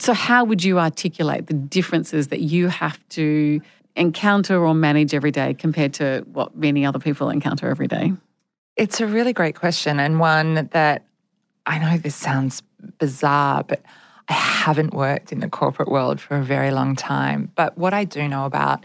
So, 0.00 0.14
how 0.14 0.42
would 0.44 0.64
you 0.64 0.80
articulate 0.80 1.46
the 1.46 1.54
differences 1.54 2.28
that 2.28 2.40
you 2.40 2.66
have 2.68 2.98
to 3.10 3.60
encounter 3.94 4.64
or 4.66 4.74
manage 4.74 5.14
every 5.14 5.30
day 5.30 5.54
compared 5.54 5.94
to 5.94 6.24
what 6.32 6.56
many 6.56 6.84
other 6.84 6.98
people 6.98 7.30
encounter 7.30 7.68
every 7.68 7.86
day? 7.86 8.12
It's 8.76 9.00
a 9.00 9.06
really 9.06 9.32
great 9.32 9.54
question 9.54 10.00
and 10.00 10.18
one 10.18 10.68
that 10.72 11.04
I 11.66 11.78
know 11.78 11.98
this 11.98 12.16
sounds 12.16 12.62
bizarre, 12.98 13.62
but 13.62 13.82
I 14.28 14.32
haven't 14.34 14.92
worked 14.92 15.32
in 15.32 15.40
the 15.40 15.48
corporate 15.48 15.90
world 15.90 16.20
for 16.20 16.36
a 16.36 16.42
very 16.42 16.70
long 16.70 16.96
time. 16.96 17.50
But 17.54 17.78
what 17.78 17.94
I 17.94 18.04
do 18.04 18.28
know 18.28 18.44
about 18.44 18.84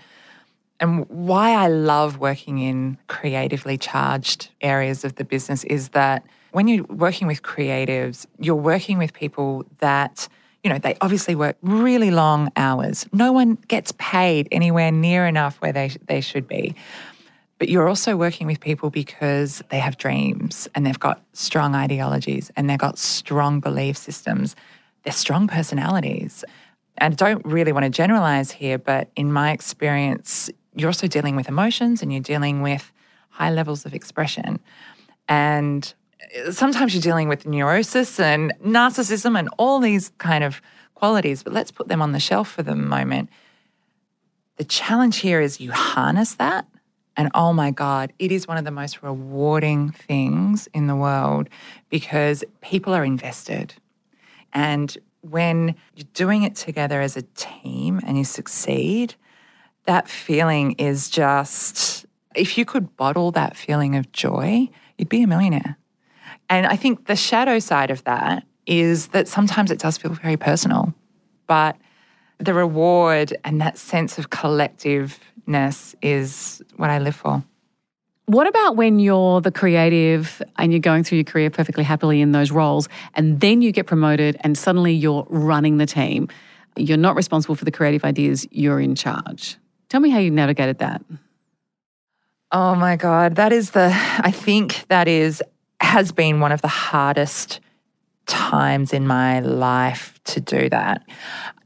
and 0.80 1.08
why 1.10 1.52
I 1.52 1.68
love 1.68 2.18
working 2.18 2.60
in 2.60 2.98
creatively 3.08 3.78
charged 3.78 4.50
areas 4.62 5.06
of 5.06 5.16
the 5.16 5.24
business 5.24 5.64
is 5.64 5.90
that 5.90 6.26
when 6.52 6.68
you're 6.68 6.84
working 6.86 7.28
with 7.28 7.42
creatives, 7.42 8.26
you're 8.40 8.56
working 8.56 8.98
with 8.98 9.14
people 9.14 9.66
that, 9.80 10.28
you 10.64 10.70
know, 10.70 10.78
they 10.78 10.96
obviously 11.02 11.36
work 11.36 11.58
really 11.62 12.12
long 12.12 12.52
hours. 12.56 13.08
No 13.12 13.32
one 13.32 13.58
gets 13.68 13.94
paid 13.98 14.48
anywhere 14.52 14.92
near 14.92 15.26
enough 15.26 15.56
where 15.58 15.72
they, 15.72 15.92
they 16.08 16.22
should 16.22 16.48
be. 16.48 16.76
But 17.60 17.70
you're 17.70 17.88
also 17.88 18.18
working 18.18 18.46
with 18.46 18.60
people 18.60 18.90
because 18.90 19.64
they 19.70 19.80
have 19.80 19.98
dreams 19.98 20.68
and 20.76 20.86
they've 20.86 21.00
got 21.00 21.22
strong 21.32 21.76
ideologies 21.76 22.52
and 22.58 22.70
they've 22.70 22.78
got 22.78 22.98
strong 22.98 23.62
belief 23.62 23.96
systems. 23.96 24.56
They're 25.04 25.14
strong 25.14 25.48
personalities. 25.48 26.44
And 26.98 27.14
I 27.14 27.16
don't 27.16 27.46
really 27.46 27.72
want 27.72 27.84
to 27.84 27.90
generalize 27.90 28.52
here, 28.52 28.78
but 28.78 29.10
in 29.16 29.32
my 29.32 29.52
experience, 29.52 30.50
you're 30.76 30.90
also 30.90 31.08
dealing 31.08 31.36
with 31.36 31.50
emotions 31.50 32.02
and 32.02 32.12
you're 32.12 32.22
dealing 32.22 32.62
with 32.62 32.92
high 33.30 33.52
levels 33.52 33.86
of 33.86 33.94
expression. 33.94 34.60
And 35.28 35.94
sometimes 36.52 36.94
you're 36.94 37.02
dealing 37.02 37.28
with 37.28 37.46
neurosis 37.46 38.20
and 38.20 38.54
narcissism 38.64 39.38
and 39.38 39.50
all 39.58 39.80
these 39.80 40.12
kind 40.18 40.44
of 40.44 40.62
qualities, 40.94 41.44
but 41.44 41.54
let's 41.54 41.72
put 41.72 41.88
them 41.88 42.02
on 42.02 42.12
the 42.12 42.20
shelf 42.20 42.50
for 42.50 42.64
the 42.64 42.76
moment. 42.76 43.30
The 44.58 44.64
challenge 44.64 45.18
here 45.18 45.42
is 45.42 45.60
you 45.60 45.72
harness 45.72 46.36
that. 46.36 46.68
And 47.16 47.30
oh 47.34 47.54
my 47.54 47.72
God, 47.72 48.14
it 48.20 48.32
is 48.32 48.48
one 48.48 48.58
of 48.58 48.66
the 48.66 48.72
most 48.72 49.04
rewarding 49.04 49.92
things 49.92 50.68
in 50.74 50.88
the 50.88 50.96
world 50.96 51.50
because 51.90 52.44
people 52.62 52.94
are 52.94 53.06
invested. 53.06 53.74
And 54.54 54.98
when 55.22 55.76
you're 55.96 56.08
doing 56.14 56.44
it 56.44 56.56
together 56.56 57.02
as 57.02 57.18
a 57.18 57.22
team 57.22 58.00
and 58.06 58.18
you 58.18 58.24
succeed, 58.24 59.16
that 59.86 60.08
feeling 60.08 60.74
is 60.74 61.10
just, 61.10 62.06
if 62.36 62.58
you 62.58 62.66
could 62.66 62.96
bottle 62.98 63.32
that 63.32 63.56
feeling 63.58 63.96
of 63.96 64.12
joy, 64.12 64.70
you'd 64.98 65.10
be 65.10 65.24
a 65.24 65.28
millionaire. 65.28 65.78
And 66.50 66.68
I 66.68 66.76
think 66.76 67.08
the 67.08 67.16
shadow 67.16 67.60
side 67.60 67.90
of 67.90 68.04
that 68.04 68.46
is 68.66 69.08
that 69.08 69.28
sometimes 69.28 69.72
it 69.72 69.80
does 69.80 69.98
feel 69.98 70.14
very 70.14 70.38
personal, 70.38 70.94
but 71.48 71.78
the 72.38 72.54
reward 72.54 73.36
and 73.44 73.60
that 73.62 73.78
sense 73.78 74.18
of 74.18 74.30
collectiveness 74.30 75.96
is 76.02 76.62
what 76.76 76.90
I 76.90 77.00
live 77.00 77.16
for. 77.16 77.44
What 78.26 78.48
about 78.48 78.78
when 78.78 79.00
you're 79.00 79.42
the 79.42 79.52
creative 79.52 80.42
and 80.58 80.72
you're 80.72 80.80
going 80.80 81.04
through 81.04 81.18
your 81.18 81.26
career 81.26 81.50
perfectly 81.50 81.84
happily 81.84 82.22
in 82.22 82.32
those 82.32 82.52
roles, 82.52 82.88
and 83.16 83.42
then 83.42 83.62
you 83.62 83.72
get 83.74 83.86
promoted 83.86 84.38
and 84.42 84.58
suddenly 84.58 84.94
you're 84.94 85.28
running 85.30 85.78
the 85.78 85.86
team? 85.86 86.30
You're 86.78 86.98
not 86.98 87.16
responsible 87.16 87.56
for 87.56 87.66
the 87.66 87.72
creative 87.72 88.06
ideas, 88.06 88.48
you're 88.50 88.80
in 88.80 88.96
charge. 88.96 89.58
Tell 89.90 90.00
me 90.00 90.10
how 90.10 90.20
you 90.20 90.32
navigated 90.32 90.80
that. 90.80 91.04
Oh 92.52 92.76
my 92.76 92.96
God. 92.96 93.36
That 93.36 93.52
is 93.52 93.72
the, 93.72 93.90
I 93.92 94.32
think 94.32 94.88
that 94.88 95.08
is, 95.08 95.44
has 95.82 96.12
been 96.12 96.40
one 96.40 96.52
of 96.52 96.62
the 96.62 96.68
hardest 96.68 97.60
times 98.26 98.94
in 98.94 99.06
my 99.06 99.42
life 99.42 100.20
to 100.26 100.40
do 100.40 100.70
that. 100.70 101.04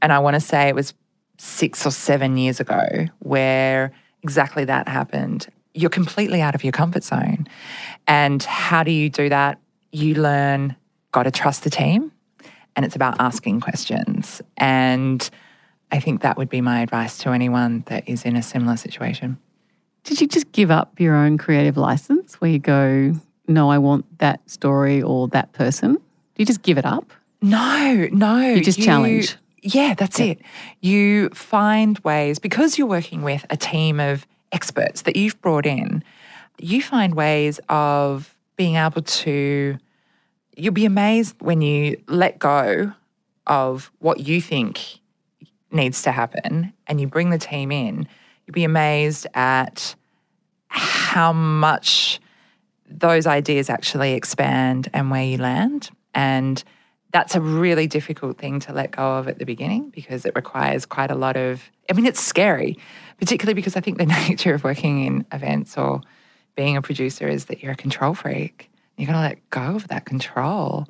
And 0.02 0.12
I 0.12 0.18
want 0.18 0.34
to 0.34 0.40
say 0.40 0.68
it 0.68 0.74
was 0.74 0.92
six 1.38 1.86
or 1.86 1.92
seven 1.92 2.36
years 2.36 2.58
ago 2.58 3.06
where 3.20 3.92
exactly 4.22 4.64
that 4.64 4.88
happened. 4.88 5.46
You're 5.74 5.90
completely 5.90 6.40
out 6.40 6.54
of 6.54 6.64
your 6.64 6.72
comfort 6.72 7.04
zone. 7.04 7.46
And 8.06 8.42
how 8.42 8.82
do 8.82 8.90
you 8.90 9.10
do 9.10 9.28
that? 9.28 9.60
You 9.92 10.14
learn, 10.14 10.76
got 11.12 11.24
to 11.24 11.30
trust 11.30 11.64
the 11.64 11.70
team. 11.70 12.12
And 12.76 12.84
it's 12.84 12.96
about 12.96 13.16
asking 13.18 13.60
questions. 13.60 14.40
And 14.56 15.28
I 15.90 16.00
think 16.00 16.22
that 16.22 16.36
would 16.36 16.48
be 16.48 16.60
my 16.60 16.80
advice 16.80 17.18
to 17.18 17.30
anyone 17.30 17.82
that 17.86 18.08
is 18.08 18.24
in 18.24 18.36
a 18.36 18.42
similar 18.42 18.76
situation. 18.76 19.38
Did 20.04 20.20
you 20.20 20.26
just 20.26 20.52
give 20.52 20.70
up 20.70 21.00
your 21.00 21.14
own 21.14 21.38
creative 21.38 21.76
license 21.76 22.34
where 22.40 22.50
you 22.50 22.58
go, 22.58 23.14
no, 23.46 23.70
I 23.70 23.78
want 23.78 24.18
that 24.18 24.48
story 24.48 25.02
or 25.02 25.28
that 25.28 25.52
person? 25.52 25.94
Do 25.94 26.00
you 26.36 26.46
just 26.46 26.62
give 26.62 26.78
it 26.78 26.86
up? 26.86 27.12
No, 27.42 28.08
no. 28.12 28.40
You 28.40 28.62
just 28.62 28.78
you, 28.78 28.84
challenge. 28.84 29.36
Yeah, 29.60 29.94
that's 29.94 30.20
yeah. 30.20 30.26
it. 30.26 30.40
You 30.80 31.30
find 31.30 31.98
ways, 32.00 32.38
because 32.38 32.78
you're 32.78 32.86
working 32.86 33.22
with 33.22 33.44
a 33.50 33.56
team 33.56 33.98
of 33.98 34.26
experts 34.52 35.02
that 35.02 35.16
you've 35.16 35.40
brought 35.40 35.66
in, 35.66 36.02
you 36.58 36.82
find 36.82 37.14
ways 37.14 37.60
of 37.68 38.36
being 38.56 38.76
able 38.76 39.02
to, 39.02 39.78
you'll 40.56 40.72
be 40.72 40.84
amazed 40.84 41.36
when 41.40 41.60
you 41.60 42.00
let 42.08 42.38
go 42.38 42.92
of 43.46 43.90
what 43.98 44.20
you 44.20 44.40
think 44.40 45.00
needs 45.70 46.02
to 46.02 46.12
happen 46.12 46.72
and 46.86 47.00
you 47.00 47.06
bring 47.06 47.30
the 47.30 47.38
team 47.38 47.70
in, 47.70 48.08
you'll 48.46 48.54
be 48.54 48.64
amazed 48.64 49.26
at 49.34 49.94
how 50.68 51.32
much 51.32 52.20
those 52.90 53.26
ideas 53.26 53.68
actually 53.70 54.14
expand 54.14 54.88
and 54.92 55.10
where 55.10 55.24
you 55.24 55.38
land. 55.38 55.90
And 56.14 56.62
that's 57.12 57.34
a 57.34 57.40
really 57.40 57.86
difficult 57.86 58.38
thing 58.38 58.60
to 58.60 58.72
let 58.72 58.90
go 58.90 59.16
of 59.16 59.28
at 59.28 59.38
the 59.38 59.44
beginning 59.44 59.90
because 59.90 60.24
it 60.24 60.34
requires 60.34 60.84
quite 60.84 61.10
a 61.10 61.14
lot 61.14 61.36
of, 61.36 61.62
I 61.90 61.94
mean, 61.94 62.06
it's 62.06 62.20
scary, 62.20 62.78
particularly 63.18 63.54
because 63.54 63.76
I 63.76 63.80
think 63.80 63.98
the 63.98 64.06
nature 64.28 64.54
of 64.54 64.64
working 64.64 65.04
in 65.04 65.26
events 65.32 65.78
or 65.78 66.02
being 66.54 66.76
a 66.76 66.82
producer 66.82 67.26
is 67.26 67.46
that 67.46 67.62
you're 67.62 67.72
a 67.72 67.76
control 67.76 68.14
freak. 68.14 68.70
You're 68.96 69.06
going 69.06 69.16
to 69.16 69.22
let 69.22 69.50
go 69.50 69.76
of 69.76 69.88
that 69.88 70.04
control. 70.04 70.86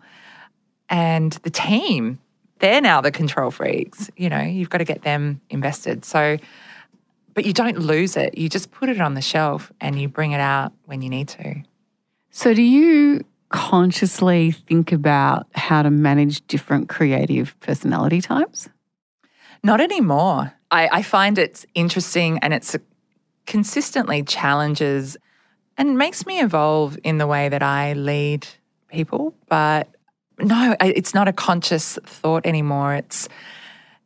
And 0.88 1.32
the 1.42 1.50
team 1.50 2.18
they're 2.58 2.80
now 2.80 3.00
the 3.00 3.10
control 3.10 3.50
freaks. 3.50 4.10
You 4.16 4.28
know, 4.28 4.40
you've 4.40 4.70
got 4.70 4.78
to 4.78 4.84
get 4.84 5.02
them 5.02 5.40
invested. 5.50 6.04
So, 6.04 6.38
but 7.34 7.44
you 7.46 7.52
don't 7.52 7.78
lose 7.78 8.16
it. 8.16 8.36
You 8.36 8.48
just 8.48 8.70
put 8.70 8.88
it 8.88 9.00
on 9.00 9.14
the 9.14 9.20
shelf 9.20 9.72
and 9.80 10.00
you 10.00 10.08
bring 10.08 10.32
it 10.32 10.40
out 10.40 10.72
when 10.86 11.02
you 11.02 11.08
need 11.08 11.28
to. 11.28 11.62
So, 12.30 12.54
do 12.54 12.62
you 12.62 13.24
consciously 13.50 14.50
think 14.50 14.92
about 14.92 15.46
how 15.54 15.82
to 15.82 15.90
manage 15.90 16.46
different 16.46 16.88
creative 16.88 17.58
personality 17.60 18.20
types? 18.20 18.68
Not 19.62 19.80
anymore. 19.80 20.52
I, 20.70 20.88
I 20.92 21.02
find 21.02 21.38
it's 21.38 21.66
interesting 21.74 22.38
and 22.38 22.52
it's 22.52 22.76
consistently 23.46 24.22
challenges 24.22 25.16
and 25.76 25.96
makes 25.96 26.26
me 26.26 26.40
evolve 26.40 26.98
in 27.04 27.18
the 27.18 27.26
way 27.26 27.48
that 27.48 27.62
I 27.62 27.94
lead 27.94 28.46
people. 28.88 29.34
But 29.48 29.88
no, 30.38 30.76
it's 30.80 31.14
not 31.14 31.28
a 31.28 31.32
conscious 31.32 31.98
thought 32.04 32.44
anymore. 32.46 32.94
It's 32.94 33.28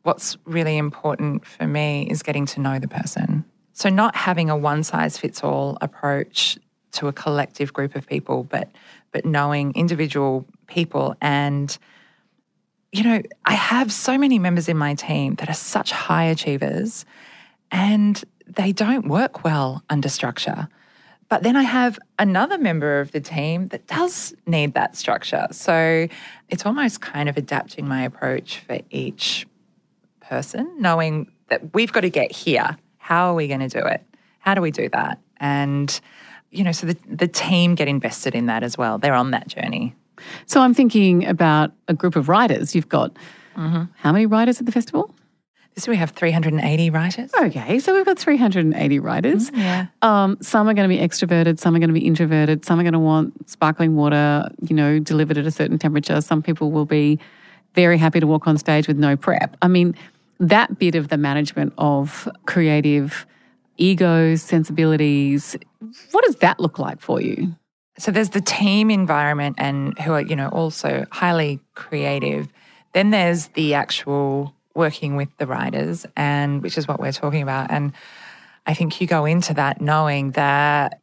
what's 0.03 0.37
really 0.45 0.77
important 0.77 1.45
for 1.45 1.67
me 1.67 2.07
is 2.09 2.23
getting 2.23 2.45
to 2.47 2.61
know 2.61 2.79
the 2.79 2.87
person. 2.87 3.45
So, 3.73 3.89
not 3.89 4.15
having 4.15 4.49
a 4.49 4.57
one 4.57 4.83
size 4.83 5.17
fits 5.17 5.43
all 5.43 5.77
approach 5.81 6.57
to 6.93 7.07
a 7.07 7.13
collective 7.13 7.73
group 7.73 7.95
of 7.95 8.05
people, 8.07 8.43
but 8.43 8.69
but 9.13 9.25
knowing 9.25 9.71
individual 9.75 10.45
people 10.67 11.15
and 11.21 11.77
you 12.91 13.03
know, 13.03 13.23
I 13.43 13.53
have 13.53 13.91
so 13.91 14.19
many 14.19 14.37
members 14.37 14.69
in 14.69 14.77
my 14.77 14.93
team 14.93 15.33
that 15.35 15.49
are 15.49 15.55
such 15.55 15.91
high 15.91 16.25
achievers 16.25 17.05
and 17.71 18.23
they 18.45 18.71
don't 18.71 19.07
work 19.07 19.43
well 19.43 19.83
under 19.89 20.09
structure. 20.09 20.67
But 21.27 21.41
then 21.41 21.55
I 21.55 21.63
have 21.63 21.97
another 22.19 22.59
member 22.59 22.99
of 22.99 23.11
the 23.11 23.19
team 23.19 23.69
that 23.69 23.87
does 23.87 24.35
need 24.45 24.75
that 24.75 24.95
structure. 24.95 25.47
So 25.49 26.07
it's 26.49 26.67
almost 26.67 27.01
kind 27.01 27.27
of 27.27 27.35
adapting 27.35 27.87
my 27.87 28.03
approach 28.03 28.59
for 28.59 28.77
each 28.91 29.47
person, 30.21 30.71
knowing 30.77 31.31
that 31.47 31.73
we've 31.73 31.91
got 31.91 32.01
to 32.01 32.11
get 32.11 32.31
here. 32.31 32.77
How 32.97 33.31
are 33.31 33.33
we 33.33 33.47
going 33.47 33.67
to 33.67 33.69
do 33.69 33.83
it? 33.87 34.05
How 34.37 34.53
do 34.53 34.61
we 34.61 34.69
do 34.69 34.87
that? 34.89 35.17
And, 35.37 35.99
you 36.53 36.63
know, 36.63 36.71
so 36.71 36.87
the, 36.87 36.97
the 37.09 37.27
team 37.27 37.75
get 37.75 37.87
invested 37.87 38.35
in 38.35 38.45
that 38.45 38.63
as 38.63 38.77
well. 38.77 38.97
They're 38.97 39.13
on 39.13 39.31
that 39.31 39.47
journey. 39.47 39.95
So 40.45 40.61
I'm 40.61 40.73
thinking 40.73 41.25
about 41.25 41.71
a 41.87 41.93
group 41.93 42.15
of 42.15 42.29
writers. 42.29 42.75
You've 42.75 42.89
got 42.89 43.13
mm-hmm. 43.57 43.83
how 43.95 44.11
many 44.11 44.25
writers 44.25 44.59
at 44.59 44.65
the 44.65 44.71
festival? 44.71 45.13
So 45.75 45.91
we 45.91 45.97
have 45.97 46.11
380 46.11 46.91
writers. 46.91 47.31
Okay, 47.33 47.79
so 47.79 47.95
we've 47.95 48.05
got 48.05 48.19
380 48.19 48.99
writers. 48.99 49.49
Mm, 49.49 49.57
yeah. 49.57 49.87
Um, 50.03 50.37
some 50.39 50.69
are 50.69 50.73
going 50.75 50.87
to 50.87 50.95
be 50.95 51.01
extroverted, 51.01 51.57
some 51.59 51.75
are 51.75 51.79
going 51.79 51.89
to 51.89 51.99
be 51.99 52.05
introverted, 52.05 52.63
some 52.63 52.79
are 52.79 52.83
going 52.83 52.93
to 52.93 52.99
want 52.99 53.49
sparkling 53.49 53.95
water, 53.95 54.47
you 54.61 54.75
know, 54.75 54.99
delivered 54.99 55.39
at 55.39 55.47
a 55.47 55.51
certain 55.51 55.79
temperature. 55.79 56.21
Some 56.21 56.43
people 56.43 56.71
will 56.71 56.85
be 56.85 57.19
very 57.73 57.97
happy 57.97 58.19
to 58.19 58.27
walk 58.27 58.45
on 58.45 58.59
stage 58.59 58.87
with 58.87 58.97
no 58.97 59.17
prep. 59.17 59.57
I 59.63 59.67
mean, 59.67 59.95
that 60.39 60.77
bit 60.77 60.93
of 60.93 61.07
the 61.07 61.17
management 61.17 61.73
of 61.79 62.29
creative 62.45 63.25
egos, 63.83 64.41
sensibilities, 64.41 65.57
what 66.11 66.23
does 66.25 66.37
that 66.37 66.59
look 66.59 66.79
like 66.79 67.01
for 67.01 67.21
you? 67.21 67.55
So 67.97 68.11
there's 68.11 68.29
the 68.29 68.41
team 68.41 68.89
environment 68.89 69.57
and 69.59 69.97
who 69.99 70.13
are, 70.13 70.21
you 70.21 70.35
know, 70.35 70.49
also 70.49 71.05
highly 71.11 71.59
creative. 71.75 72.47
Then 72.93 73.11
there's 73.11 73.47
the 73.49 73.73
actual 73.73 74.55
working 74.73 75.15
with 75.15 75.29
the 75.37 75.45
writers, 75.45 76.05
and 76.15 76.63
which 76.63 76.77
is 76.77 76.87
what 76.87 76.99
we're 76.99 77.11
talking 77.11 77.43
about. 77.43 77.69
And 77.69 77.93
I 78.65 78.73
think 78.73 78.99
you 78.99 79.05
go 79.05 79.25
into 79.25 79.53
that 79.53 79.81
knowing 79.81 80.31
that 80.31 80.99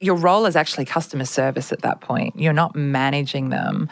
your 0.00 0.16
role 0.16 0.46
is 0.46 0.56
actually 0.56 0.86
customer 0.86 1.26
service 1.26 1.72
at 1.72 1.82
that 1.82 2.00
point. 2.00 2.38
You're 2.38 2.52
not 2.52 2.74
managing 2.74 3.50
them 3.50 3.90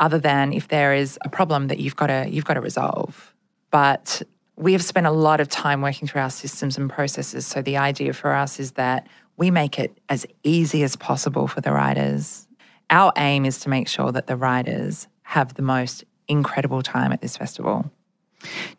other 0.00 0.18
than 0.18 0.52
if 0.52 0.68
there 0.68 0.94
is 0.94 1.18
a 1.22 1.28
problem 1.28 1.68
that 1.68 1.78
you've 1.78 1.96
got 1.96 2.06
to 2.06 2.26
you've 2.28 2.44
got 2.44 2.54
to 2.54 2.60
resolve. 2.60 3.34
But 3.70 4.22
we 4.56 4.72
have 4.72 4.84
spent 4.84 5.06
a 5.06 5.10
lot 5.10 5.40
of 5.40 5.48
time 5.48 5.80
working 5.82 6.06
through 6.06 6.20
our 6.20 6.30
systems 6.30 6.78
and 6.78 6.88
processes. 6.88 7.46
So 7.46 7.62
the 7.62 7.76
idea 7.76 8.12
for 8.12 8.32
us 8.32 8.60
is 8.60 8.72
that 8.72 9.08
we 9.36 9.50
make 9.50 9.78
it 9.78 9.98
as 10.08 10.26
easy 10.44 10.82
as 10.82 10.94
possible 10.96 11.48
for 11.48 11.60
the 11.60 11.72
riders. 11.72 12.46
Our 12.90 13.12
aim 13.16 13.44
is 13.44 13.60
to 13.60 13.68
make 13.68 13.88
sure 13.88 14.12
that 14.12 14.26
the 14.26 14.36
riders 14.36 15.08
have 15.22 15.54
the 15.54 15.62
most 15.62 16.04
incredible 16.28 16.82
time 16.82 17.12
at 17.12 17.20
this 17.20 17.36
festival. 17.36 17.90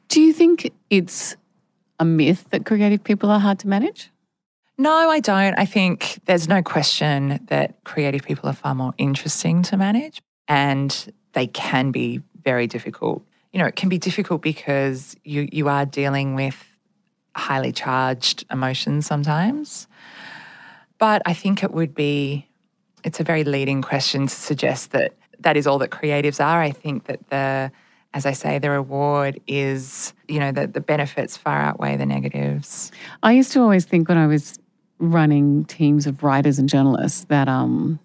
Do 0.08 0.22
you 0.22 0.32
think 0.32 0.72
it's 0.90 1.36
a 2.00 2.06
myth 2.06 2.46
that 2.52 2.66
creative 2.66 3.04
people 3.04 3.30
are 3.30 3.40
hard 3.40 3.60
to 3.60 3.68
manage? 3.68 4.12
No, 4.78 5.10
I 5.10 5.20
don't. 5.20 5.58
I 5.58 5.66
think 5.66 6.20
there's 6.26 6.48
no 6.48 6.62
question 6.62 7.40
that 7.48 7.84
creative 7.84 8.24
people 8.24 8.50
are 8.50 8.54
far 8.54 8.76
more 8.76 8.94
interesting 8.98 9.64
to 9.64 9.78
manage 9.78 10.22
and 10.48 11.14
they 11.34 11.48
can 11.48 11.92
be 11.92 12.22
very 12.44 12.68
difficult. 12.68 13.26
You 13.56 13.62
know, 13.62 13.68
it 13.68 13.78
can 13.78 13.88
be 13.88 13.98
difficult 13.98 14.42
because 14.42 15.16
you 15.24 15.48
you 15.50 15.70
are 15.70 15.86
dealing 15.86 16.36
with 16.36 16.62
highly 17.38 17.72
charged 17.72 18.44
emotions 18.52 19.06
sometimes. 19.06 19.88
But 20.98 21.22
I 21.26 21.34
think 21.34 21.64
it 21.64 21.72
would 21.72 21.96
be 21.96 22.50
it's 23.06 23.22
a 23.22 23.24
very 23.24 23.46
leading 23.46 23.82
question 23.82 24.28
to 24.28 24.36
suggest 24.36 24.92
that 24.92 25.14
that 25.40 25.56
is 25.56 25.68
all 25.68 25.78
that 25.80 25.90
creatives 25.90 26.44
are. 26.44 26.62
I 26.62 26.72
think 26.72 27.06
that 27.06 27.30
the 27.30 27.72
as 28.14 28.26
I 28.26 28.34
say, 28.34 28.60
the 28.60 28.72
reward 28.72 29.40
is, 29.48 30.14
you 30.28 30.42
know, 30.42 30.52
that 30.52 30.74
the 30.74 30.82
benefits 30.82 31.38
far 31.38 31.62
outweigh 31.62 31.96
the 31.96 32.06
negatives. 32.06 32.92
I 33.24 33.32
used 33.32 33.54
to 33.54 33.62
always 33.62 33.86
think 33.86 34.10
when 34.10 34.18
I 34.18 34.28
was 34.28 34.60
running 35.00 35.64
teams 35.66 36.08
of 36.08 36.24
writers 36.24 36.60
and 36.60 36.68
journalists 36.68 37.24
that 37.26 37.48
um, 37.48 38.00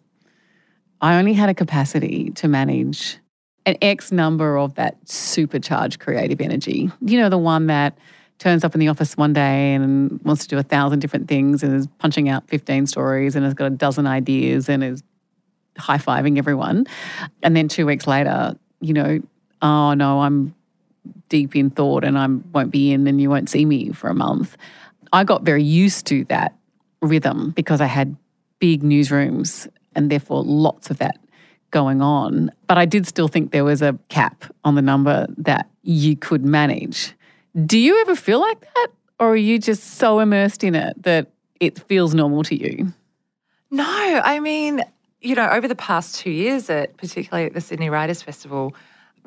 I 1.00 1.16
only 1.18 1.32
had 1.32 1.48
a 1.48 1.54
capacity 1.54 2.30
to 2.36 2.46
manage 2.48 3.19
an 3.66 3.76
X 3.82 4.10
number 4.10 4.58
of 4.58 4.74
that 4.74 4.96
supercharged 5.08 6.00
creative 6.00 6.40
energy. 6.40 6.90
You 7.00 7.18
know, 7.18 7.28
the 7.28 7.38
one 7.38 7.66
that 7.66 7.96
turns 8.38 8.64
up 8.64 8.74
in 8.74 8.80
the 8.80 8.88
office 8.88 9.16
one 9.16 9.32
day 9.32 9.74
and 9.74 10.18
wants 10.24 10.42
to 10.42 10.48
do 10.48 10.58
a 10.58 10.62
thousand 10.62 11.00
different 11.00 11.28
things 11.28 11.62
and 11.62 11.74
is 11.74 11.86
punching 11.98 12.28
out 12.28 12.48
15 12.48 12.86
stories 12.86 13.36
and 13.36 13.44
has 13.44 13.54
got 13.54 13.66
a 13.66 13.70
dozen 13.70 14.06
ideas 14.06 14.68
and 14.68 14.82
is 14.82 15.02
high 15.76 15.98
fiving 15.98 16.38
everyone. 16.38 16.86
And 17.42 17.54
then 17.54 17.68
two 17.68 17.84
weeks 17.86 18.06
later, 18.06 18.56
you 18.80 18.94
know, 18.94 19.20
oh 19.60 19.92
no, 19.92 20.20
I'm 20.22 20.54
deep 21.28 21.54
in 21.54 21.70
thought 21.70 22.02
and 22.02 22.18
I 22.18 22.26
won't 22.26 22.70
be 22.70 22.92
in 22.92 23.06
and 23.06 23.20
you 23.20 23.28
won't 23.28 23.50
see 23.50 23.64
me 23.64 23.92
for 23.92 24.08
a 24.08 24.14
month. 24.14 24.56
I 25.12 25.24
got 25.24 25.42
very 25.42 25.62
used 25.62 26.06
to 26.06 26.24
that 26.24 26.56
rhythm 27.02 27.50
because 27.50 27.80
I 27.80 27.86
had 27.86 28.16
big 28.58 28.82
newsrooms 28.82 29.68
and 29.94 30.10
therefore 30.10 30.44
lots 30.44 30.90
of 30.90 30.98
that 30.98 31.18
going 31.70 32.02
on. 32.02 32.50
But 32.66 32.78
I 32.78 32.84
did 32.84 33.06
still 33.06 33.28
think 33.28 33.52
there 33.52 33.64
was 33.64 33.82
a 33.82 33.98
cap 34.08 34.44
on 34.64 34.74
the 34.74 34.82
number 34.82 35.26
that 35.38 35.68
you 35.82 36.16
could 36.16 36.44
manage. 36.44 37.14
Do 37.66 37.78
you 37.78 38.00
ever 38.00 38.14
feel 38.14 38.40
like 38.40 38.60
that? 38.60 38.88
Or 39.18 39.32
are 39.32 39.36
you 39.36 39.58
just 39.58 39.98
so 39.98 40.20
immersed 40.20 40.64
in 40.64 40.74
it 40.74 41.02
that 41.02 41.30
it 41.60 41.78
feels 41.78 42.14
normal 42.14 42.42
to 42.44 42.54
you? 42.54 42.92
No, 43.70 43.84
I 44.24 44.40
mean, 44.40 44.82
you 45.20 45.34
know, 45.34 45.48
over 45.48 45.68
the 45.68 45.74
past 45.76 46.16
two 46.16 46.30
years, 46.30 46.70
at 46.70 46.96
particularly 46.96 47.46
at 47.46 47.54
the 47.54 47.60
Sydney 47.60 47.90
Writers 47.90 48.22
Festival, 48.22 48.74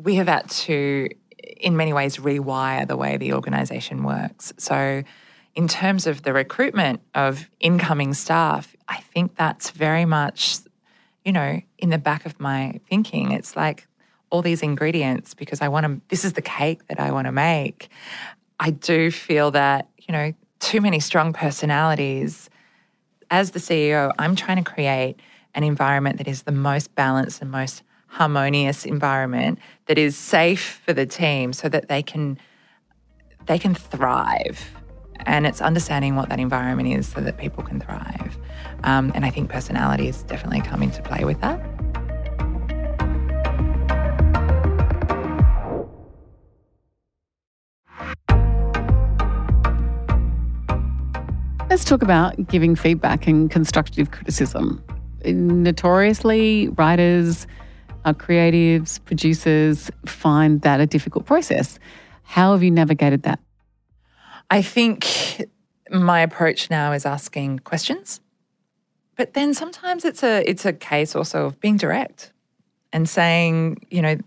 we 0.01 0.15
have 0.15 0.27
had 0.27 0.49
to, 0.49 1.09
in 1.57 1.77
many 1.77 1.93
ways, 1.93 2.17
rewire 2.17 2.87
the 2.87 2.97
way 2.97 3.17
the 3.17 3.33
organisation 3.33 4.03
works. 4.03 4.53
So, 4.57 5.03
in 5.55 5.67
terms 5.67 6.07
of 6.07 6.23
the 6.23 6.33
recruitment 6.33 7.01
of 7.13 7.47
incoming 7.59 8.15
staff, 8.15 8.75
I 8.87 8.97
think 8.97 9.35
that's 9.35 9.69
very 9.69 10.05
much, 10.05 10.57
you 11.25 11.31
know, 11.31 11.61
in 11.77 11.89
the 11.89 11.97
back 11.97 12.25
of 12.25 12.39
my 12.39 12.79
thinking. 12.89 13.31
It's 13.31 13.55
like 13.55 13.87
all 14.29 14.41
these 14.41 14.61
ingredients 14.61 15.33
because 15.33 15.61
I 15.61 15.67
want 15.67 15.85
to, 15.85 16.01
this 16.09 16.25
is 16.25 16.33
the 16.33 16.41
cake 16.41 16.87
that 16.87 16.99
I 16.99 17.11
want 17.11 17.25
to 17.25 17.31
make. 17.31 17.89
I 18.59 18.71
do 18.71 19.11
feel 19.11 19.51
that, 19.51 19.89
you 19.97 20.11
know, 20.11 20.33
too 20.59 20.81
many 20.81 20.99
strong 20.99 21.33
personalities. 21.33 22.49
As 23.29 23.51
the 23.51 23.59
CEO, 23.59 24.11
I'm 24.17 24.35
trying 24.35 24.63
to 24.63 24.69
create 24.69 25.17
an 25.55 25.63
environment 25.63 26.17
that 26.17 26.27
is 26.27 26.43
the 26.43 26.51
most 26.51 26.93
balanced 26.95 27.41
and 27.41 27.51
most 27.51 27.83
harmonious 28.07 28.85
environment 28.85 29.59
that 29.87 29.97
is 29.97 30.15
safe 30.15 30.81
for 30.85 30.93
the 30.93 31.05
team 31.05 31.51
so 31.51 31.67
that 31.67 31.87
they 31.87 32.03
can 32.03 32.37
they 33.45 33.59
can 33.59 33.73
thrive 33.75 34.82
and 35.25 35.45
it's 35.45 35.61
understanding 35.61 36.15
what 36.15 36.29
that 36.29 36.39
environment 36.39 36.89
is 36.89 37.07
so 37.07 37.21
that 37.21 37.37
people 37.37 37.63
can 37.63 37.79
thrive 37.79 38.37
um, 38.83 39.11
and 39.15 39.25
i 39.25 39.29
think 39.29 39.49
personalities 39.49 40.23
definitely 40.23 40.61
come 40.61 40.83
into 40.83 41.01
play 41.01 41.23
with 41.23 41.39
that 41.41 41.59
Let's 51.73 51.85
talk 51.85 52.03
about 52.03 52.35
giving 52.49 52.75
feedback 52.75 53.25
and 53.25 53.49
constructive 53.49 54.11
criticism. 54.11 54.83
Notoriously, 55.25 56.67
writers, 56.67 57.47
our 58.05 58.13
creatives, 58.13 59.03
producers 59.05 59.89
find 60.05 60.61
that 60.61 60.79
a 60.81 60.85
difficult 60.85 61.25
process. 61.25 61.79
How 62.21 62.51
have 62.51 62.61
you 62.61 62.69
navigated 62.69 63.23
that? 63.23 63.39
I 64.49 64.61
think 64.61 65.47
my 65.89 66.21
approach 66.21 66.69
now 66.69 66.91
is 66.91 67.05
asking 67.05 67.59
questions. 67.59 68.19
But 69.15 69.33
then 69.33 69.53
sometimes 69.53 70.05
it's 70.05 70.23
a 70.23 70.47
it's 70.49 70.65
a 70.65 70.73
case 70.73 71.15
also 71.15 71.45
of 71.45 71.59
being 71.59 71.77
direct 71.77 72.31
and 72.91 73.07
saying, 73.07 73.85
you 73.89 74.01
know, 74.01 74.17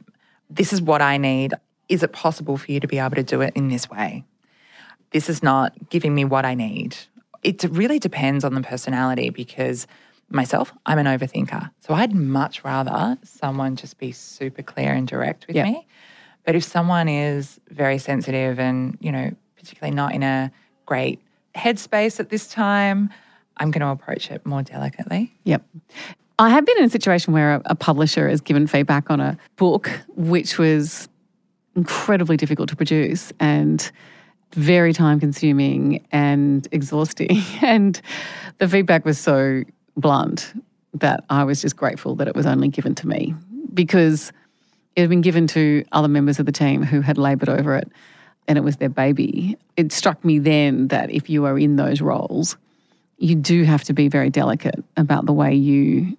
this 0.49 0.73
is 0.73 0.81
what 0.81 1.03
I 1.03 1.17
need. 1.17 1.55
Is 1.89 2.03
it 2.03 2.13
possible 2.13 2.57
for 2.57 2.71
you 2.71 2.81
to 2.81 2.89
be 2.89 2.99
able 2.99 3.17
to 3.17 3.23
do 3.23 3.41
it 3.41 3.53
in 3.55 3.69
this 3.69 3.91
way? 3.91 4.25
This 5.11 5.29
is 5.29 5.43
not 5.43 5.73
giving 5.89 6.15
me 6.15 6.25
what 6.25 6.45
I 6.45 6.55
need. 6.55 6.97
It 7.43 7.63
really 7.65 7.99
depends 7.99 8.45
on 8.45 8.55
the 8.55 8.61
personality 8.61 9.31
because 9.31 9.87
myself, 10.29 10.73
I'm 10.85 10.99
an 10.99 11.07
overthinker. 11.07 11.71
So 11.81 11.95
I'd 11.95 12.15
much 12.15 12.65
rather 12.65 13.17
someone 13.23 13.77
just 13.77 13.99
be 13.99 14.13
super 14.13 14.63
clear 14.63 14.93
and 14.93 15.07
direct 15.07 15.47
with 15.47 15.57
yep. 15.57 15.67
me. 15.67 15.87
But 16.45 16.57
if 16.57 16.65
someone 16.65 17.09
is 17.09 17.61
very 17.71 17.99
sensitive 17.99 18.59
and, 18.59 18.99
you 19.01 19.13
know, 19.13 19.31
particularly 19.67 19.95
not 19.95 20.15
in 20.15 20.23
a 20.23 20.53
great 20.87 21.21
headspace 21.57 22.21
at 22.21 22.29
this 22.29 22.47
time, 22.47 23.11
I'm 23.57 23.73
going 23.73 23.81
to 23.81 23.89
approach 23.89 24.31
it 24.31 24.47
more 24.47 24.63
delicately. 24.63 25.33
Yep. 25.43 25.65
I 26.39 26.51
have 26.51 26.65
been 26.65 26.79
in 26.79 26.85
a 26.85 26.91
situation 26.91 27.33
where 27.33 27.57
a, 27.57 27.63
a 27.67 27.75
publisher 27.75 28.29
has 28.29 28.41
given 28.41 28.69
feedback 28.69 29.11
on 29.11 29.21
a 29.21 29.37
book 29.57 29.91
which 30.15 30.57
was 30.57 31.09
incredibly 31.75 32.37
difficult 32.37 32.69
to 32.69 32.77
produce 32.77 33.33
and 33.41 33.91
very 34.53 34.93
time 34.93 35.19
consuming 35.19 36.07
and 36.13 36.69
exhausting. 36.71 37.43
And 37.63 38.01
the 38.59 38.69
feedback 38.69 39.05
was 39.05 39.19
so 39.19 39.65
blunt 39.97 40.53
that 40.95 41.25
I 41.29 41.43
was 41.43 41.61
just 41.61 41.77
grateful 41.77 42.15
that 42.17 42.29
it 42.29 42.37
was 42.37 42.47
only 42.47 42.69
given 42.69 42.95
to 42.97 43.09
me 43.09 43.35
because 43.75 44.31
it 44.95 45.01
had 45.01 45.11
been 45.11 45.23
given 45.23 45.49
to 45.49 45.85
other 45.91 46.09
members 46.09 46.39
of 46.39 46.47
the 46.47 46.53
team 46.53 46.85
who 46.85 47.01
had 47.01 47.19
laboured 47.19 47.49
over 47.49 47.75
it 47.75 47.91
and 48.49 48.59
it 48.59 48.63
was 48.63 48.77
their 48.77 48.89
baby. 48.89 49.57
It 49.77 49.93
struck 49.93 50.25
me 50.25 50.39
then 50.39 50.89
that 50.89 51.11
if 51.11 51.29
you 51.29 51.45
are 51.47 51.59
in 51.59 51.77
those 51.77 52.01
roles, 52.01 52.57
you 53.19 53.35
do 53.35 53.65
have 53.65 53.85
to 53.85 53.93
be 53.93 54.09
very 54.09 54.31
delicate 54.31 54.83
about 54.97 55.27
the 55.27 55.33
way 55.33 55.55
you 55.55 56.17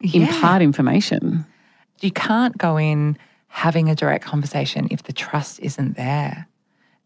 yeah. 0.00 0.22
impart 0.22 0.62
information. 0.62 1.44
You 2.00 2.10
can't 2.10 2.56
go 2.56 2.76
in 2.76 3.16
having 3.48 3.88
a 3.88 3.94
direct 3.94 4.24
conversation 4.24 4.88
if 4.90 5.04
the 5.04 5.12
trust 5.12 5.60
isn't 5.60 5.96
there 5.96 6.46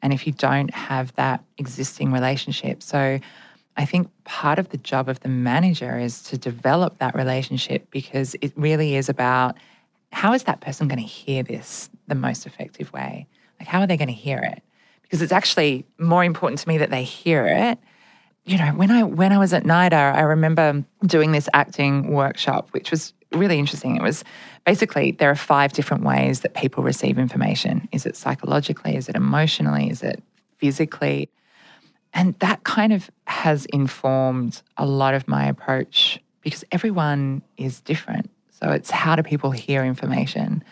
and 0.03 0.13
if 0.13 0.27
you 0.27 0.33
don't 0.33 0.73
have 0.75 1.15
that 1.15 1.45
existing 1.59 2.13
relationship. 2.13 2.83
So 2.83 3.21
I 3.77 3.85
think 3.85 4.11
part 4.25 4.59
of 4.59 4.71
the 4.71 4.79
job 4.79 5.09
of 5.09 5.21
the 5.21 5.29
manager 5.29 5.99
is 5.99 6.23
to 6.25 6.39
develop 6.39 6.99
that 6.99 7.15
relationship 7.15 7.89
because 7.91 8.35
it 8.41 8.53
really 8.57 8.97
is 8.97 9.09
about 9.09 9.57
how 10.13 10.33
is 10.33 10.43
that 10.45 10.61
person 10.61 10.89
going 10.89 10.99
to 10.99 11.07
hear 11.07 11.43
this 11.43 11.89
the 12.09 12.15
most 12.17 12.47
effective 12.47 12.93
way? 12.93 13.29
Like, 13.61 13.69
how 13.69 13.81
are 13.81 13.87
they 13.87 13.97
going 13.97 14.09
to 14.09 14.15
hear 14.15 14.39
it? 14.39 14.63
Because 15.03 15.23
it's 15.23 15.33
actually 15.33 15.85
more 15.99 16.25
important 16.25 16.61
to 16.61 16.69
me 16.69 16.79
that 16.79 16.91
they 16.91 17.05
hear 17.05 17.47
it. 17.47 17.79
You 18.45 18.59
know, 18.59 18.69
when 18.69 18.91
I 18.91 19.03
when 19.03 19.33
I 19.33 19.39
was 19.39 19.53
at 19.53 19.65
NIDA, 19.65 20.15
I 20.15 20.23
remember 20.23 20.85
doing 21.05 21.33
this 21.33 21.49
acting 21.53 22.11
workshop, 22.11 22.71
which 22.71 22.91
was 22.91 23.13
really 23.33 23.59
interesting. 23.59 23.97
It 23.97 24.03
was 24.03 24.25
basically 24.65 25.13
there 25.13 25.31
are 25.31 25.37
five 25.37 25.73
different 25.73 26.05
ways 26.05 26.41
that 26.41 26.55
people 26.55 26.83
receive 26.83 27.19
information. 27.19 27.89
Is 27.93 28.07
it 28.07 28.17
psychologically? 28.17 28.97
Is 28.97 29.09
it 29.09 29.15
emotionally? 29.15 29.91
Is 29.91 30.03
it 30.03 30.23
physically? 30.59 31.29
And 32.13 32.37
that 32.41 32.65
kind 32.65 32.93
of 32.93 33.11
has 33.27 33.67
informed 33.67 34.63
a 34.77 34.87
lot 34.87 35.15
of 35.15 35.29
my 35.29 35.47
approach 35.47 36.19
because 36.41 36.65
everyone 36.73 37.43
is 37.57 37.81
different. 37.81 38.31
So 38.51 38.71
it's 38.71 38.91
how 38.91 39.17
do 39.17 39.23
people 39.23 39.51
hear 39.51 39.85
information? 39.85 40.65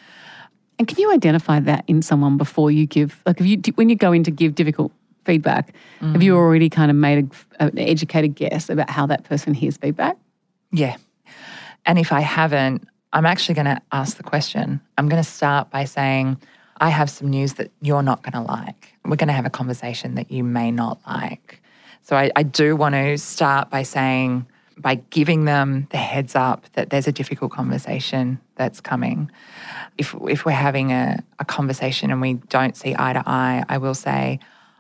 And 0.79 0.87
can 0.87 0.99
you 0.99 1.13
identify 1.13 1.61
that 1.61 1.85
in 1.87 2.03
someone 2.03 2.37
before 2.37 2.71
you 2.71 2.87
give, 2.87 3.21
like 3.27 3.41
if 3.41 3.47
you 3.47 3.61
when 3.75 3.89
you 3.89 3.97
go 3.97 4.13
in 4.13 4.23
to 4.25 4.31
give 4.31 4.55
difficult 4.55 4.93
feedback, 5.25 5.75
have 6.01 6.23
you 6.23 6.35
mm. 6.35 6.37
already 6.37 6.71
kind 6.71 6.91
of 6.91 6.97
made 6.97 7.31
a, 7.59 7.65
an 7.65 7.79
educated 7.79 8.35
guess 8.35 8.71
about 8.71 8.89
how 8.89 9.07
that 9.07 9.25
person 9.25 9.55
hears 9.55 9.77
feedback? 9.77 10.17
Yeah. 10.71 10.97
And 11.85 11.99
if 11.99 12.13
I 12.13 12.21
haven't, 12.21 12.87
I'm 13.13 13.27
actually 13.27 13.55
going 13.57 13.67
to 13.67 13.81
ask 13.93 14.17
the 14.17 14.23
question. 14.23 14.81
I'm 14.97 15.09
going 15.09 15.23
to 15.23 15.29
start 15.29 15.71
by 15.71 15.85
saying, 15.85 16.39
I 16.81 16.91
have 16.91 17.11
some 17.11 17.29
news 17.29 17.55
that 17.55 17.71
you're 17.81 18.03
not 18.03 18.23
going 18.23 18.45
to 18.45 18.53
like. 18.53 18.95
We're 19.05 19.17
going 19.17 19.29
to 19.29 19.35
have 19.35 19.47
a 19.47 19.51
conversation 19.51 20.15
that 20.15 20.31
you 20.31 20.45
may 20.45 20.71
not 20.71 21.01
like. 21.07 21.63
So 22.03 22.17
I, 22.17 22.31
I 22.37 22.43
do 22.43 22.77
want 22.77 22.95
to 22.95 23.19
start 23.19 23.71
by 23.71 23.83
saying, 23.83 24.47
by 24.79 24.97
giving 25.11 25.45
them 25.45 25.87
the 25.91 25.97
heads 25.97 26.35
up 26.35 26.67
that 26.75 26.91
there's 26.91 27.09
a 27.09 27.13
difficult 27.13 27.53
conversation 27.53 28.41
that's 28.55 28.81
coming. 28.81 29.31
If, 29.97 30.15
if 30.29 30.45
we're 30.45 30.53
having 30.53 30.93
a, 30.93 31.23
a 31.39 31.45
conversation 31.45 32.11
and 32.11 32.21
we 32.21 32.35
don't 32.35 32.77
see 32.77 32.95
eye 32.99 33.13
to 33.13 33.23
eye, 33.27 33.65
I 33.69 33.79
will 33.79 33.95
say, 33.95 34.39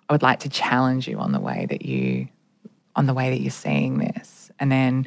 I 0.08 0.12
would 0.12 0.22
like 0.22 0.40
to 0.40 0.48
challenge 0.48 1.08
you 1.08 1.18
on 1.18 1.32
the 1.32 1.40
way 1.40 1.66
that 1.68 1.84
you 1.84 2.28
on 2.96 3.06
the 3.06 3.14
way 3.14 3.30
that 3.30 3.40
you're 3.40 3.50
seeing 3.50 3.98
this. 3.98 4.50
And 4.58 4.72
then 4.72 5.06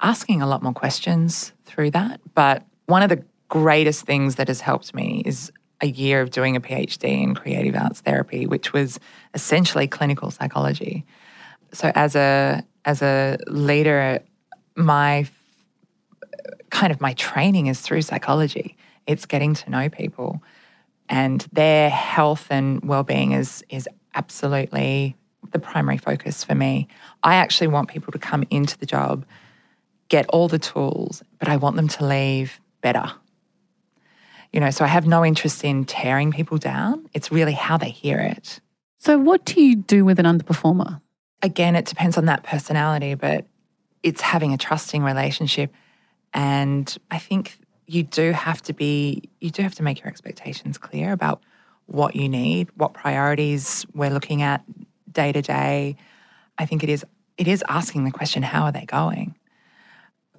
asking 0.00 0.40
a 0.40 0.46
lot 0.46 0.62
more 0.62 0.72
questions 0.72 1.52
through 1.66 1.90
that. 1.90 2.20
But 2.34 2.64
one 2.86 3.02
of 3.02 3.10
the 3.10 3.22
greatest 3.48 4.06
things 4.06 4.36
that 4.36 4.48
has 4.48 4.62
helped 4.62 4.94
me 4.94 5.22
is 5.26 5.52
a 5.82 5.86
year 5.86 6.22
of 6.22 6.30
doing 6.30 6.56
a 6.56 6.60
PhD 6.60 7.22
in 7.22 7.34
creative 7.34 7.74
arts 7.76 8.00
therapy, 8.00 8.46
which 8.46 8.72
was 8.72 8.98
essentially 9.34 9.86
clinical 9.86 10.30
psychology. 10.30 11.04
So 11.72 11.92
as 11.94 12.16
a 12.16 12.64
as 12.84 13.02
a 13.02 13.38
leader, 13.46 14.20
my 14.76 15.28
kind 16.70 16.92
of 16.92 17.00
my 17.00 17.14
training 17.14 17.66
is 17.66 17.80
through 17.80 18.02
psychology. 18.02 18.76
It's 19.06 19.26
getting 19.26 19.54
to 19.54 19.70
know 19.70 19.88
people 19.88 20.42
and 21.10 21.46
their 21.52 21.90
health 21.90 22.46
and 22.50 22.82
well-being 22.82 23.32
is 23.32 23.62
is 23.68 23.88
absolutely 24.14 25.16
the 25.50 25.58
primary 25.58 25.98
focus 25.98 26.44
for 26.44 26.54
me. 26.54 26.88
I 27.22 27.34
actually 27.34 27.66
want 27.66 27.88
people 27.88 28.12
to 28.12 28.18
come 28.18 28.44
into 28.50 28.78
the 28.78 28.86
job, 28.86 29.26
get 30.08 30.26
all 30.28 30.48
the 30.48 30.58
tools, 30.58 31.22
but 31.38 31.48
I 31.48 31.56
want 31.56 31.76
them 31.76 31.88
to 31.88 32.06
leave 32.06 32.60
better. 32.80 33.10
You 34.52 34.60
know, 34.60 34.70
so 34.70 34.84
I 34.84 34.88
have 34.88 35.06
no 35.06 35.24
interest 35.24 35.64
in 35.64 35.84
tearing 35.84 36.32
people 36.32 36.58
down. 36.58 37.08
It's 37.12 37.30
really 37.30 37.52
how 37.52 37.76
they 37.76 37.90
hear 37.90 38.18
it. 38.18 38.60
So, 38.98 39.18
what 39.18 39.44
do 39.44 39.60
you 39.60 39.76
do 39.76 40.04
with 40.04 40.18
an 40.18 40.26
underperformer? 40.26 41.00
Again, 41.42 41.76
it 41.76 41.86
depends 41.86 42.18
on 42.18 42.26
that 42.26 42.42
personality, 42.42 43.14
but 43.14 43.46
it's 44.02 44.20
having 44.20 44.52
a 44.52 44.58
trusting 44.58 45.02
relationship. 45.02 45.72
And 46.32 46.96
I 47.10 47.18
think 47.18 47.58
you 47.86 48.02
do 48.02 48.32
have 48.32 48.62
to 48.62 48.72
be, 48.72 49.22
you 49.40 49.50
do 49.50 49.62
have 49.62 49.74
to 49.76 49.82
make 49.82 50.00
your 50.00 50.08
expectations 50.08 50.78
clear 50.78 51.12
about 51.12 51.42
what 51.86 52.14
you 52.14 52.28
need, 52.28 52.68
what 52.76 52.94
priorities 52.94 53.84
we're 53.94 54.10
looking 54.10 54.42
at 54.42 54.62
day 55.12 55.32
to 55.32 55.42
day. 55.42 55.96
I 56.58 56.66
think 56.66 56.84
it 56.84 56.88
is 56.88 57.04
it 57.36 57.48
is 57.48 57.64
asking 57.68 58.04
the 58.04 58.10
question, 58.10 58.42
how 58.42 58.64
are 58.64 58.72
they 58.72 58.84
going? 58.84 59.34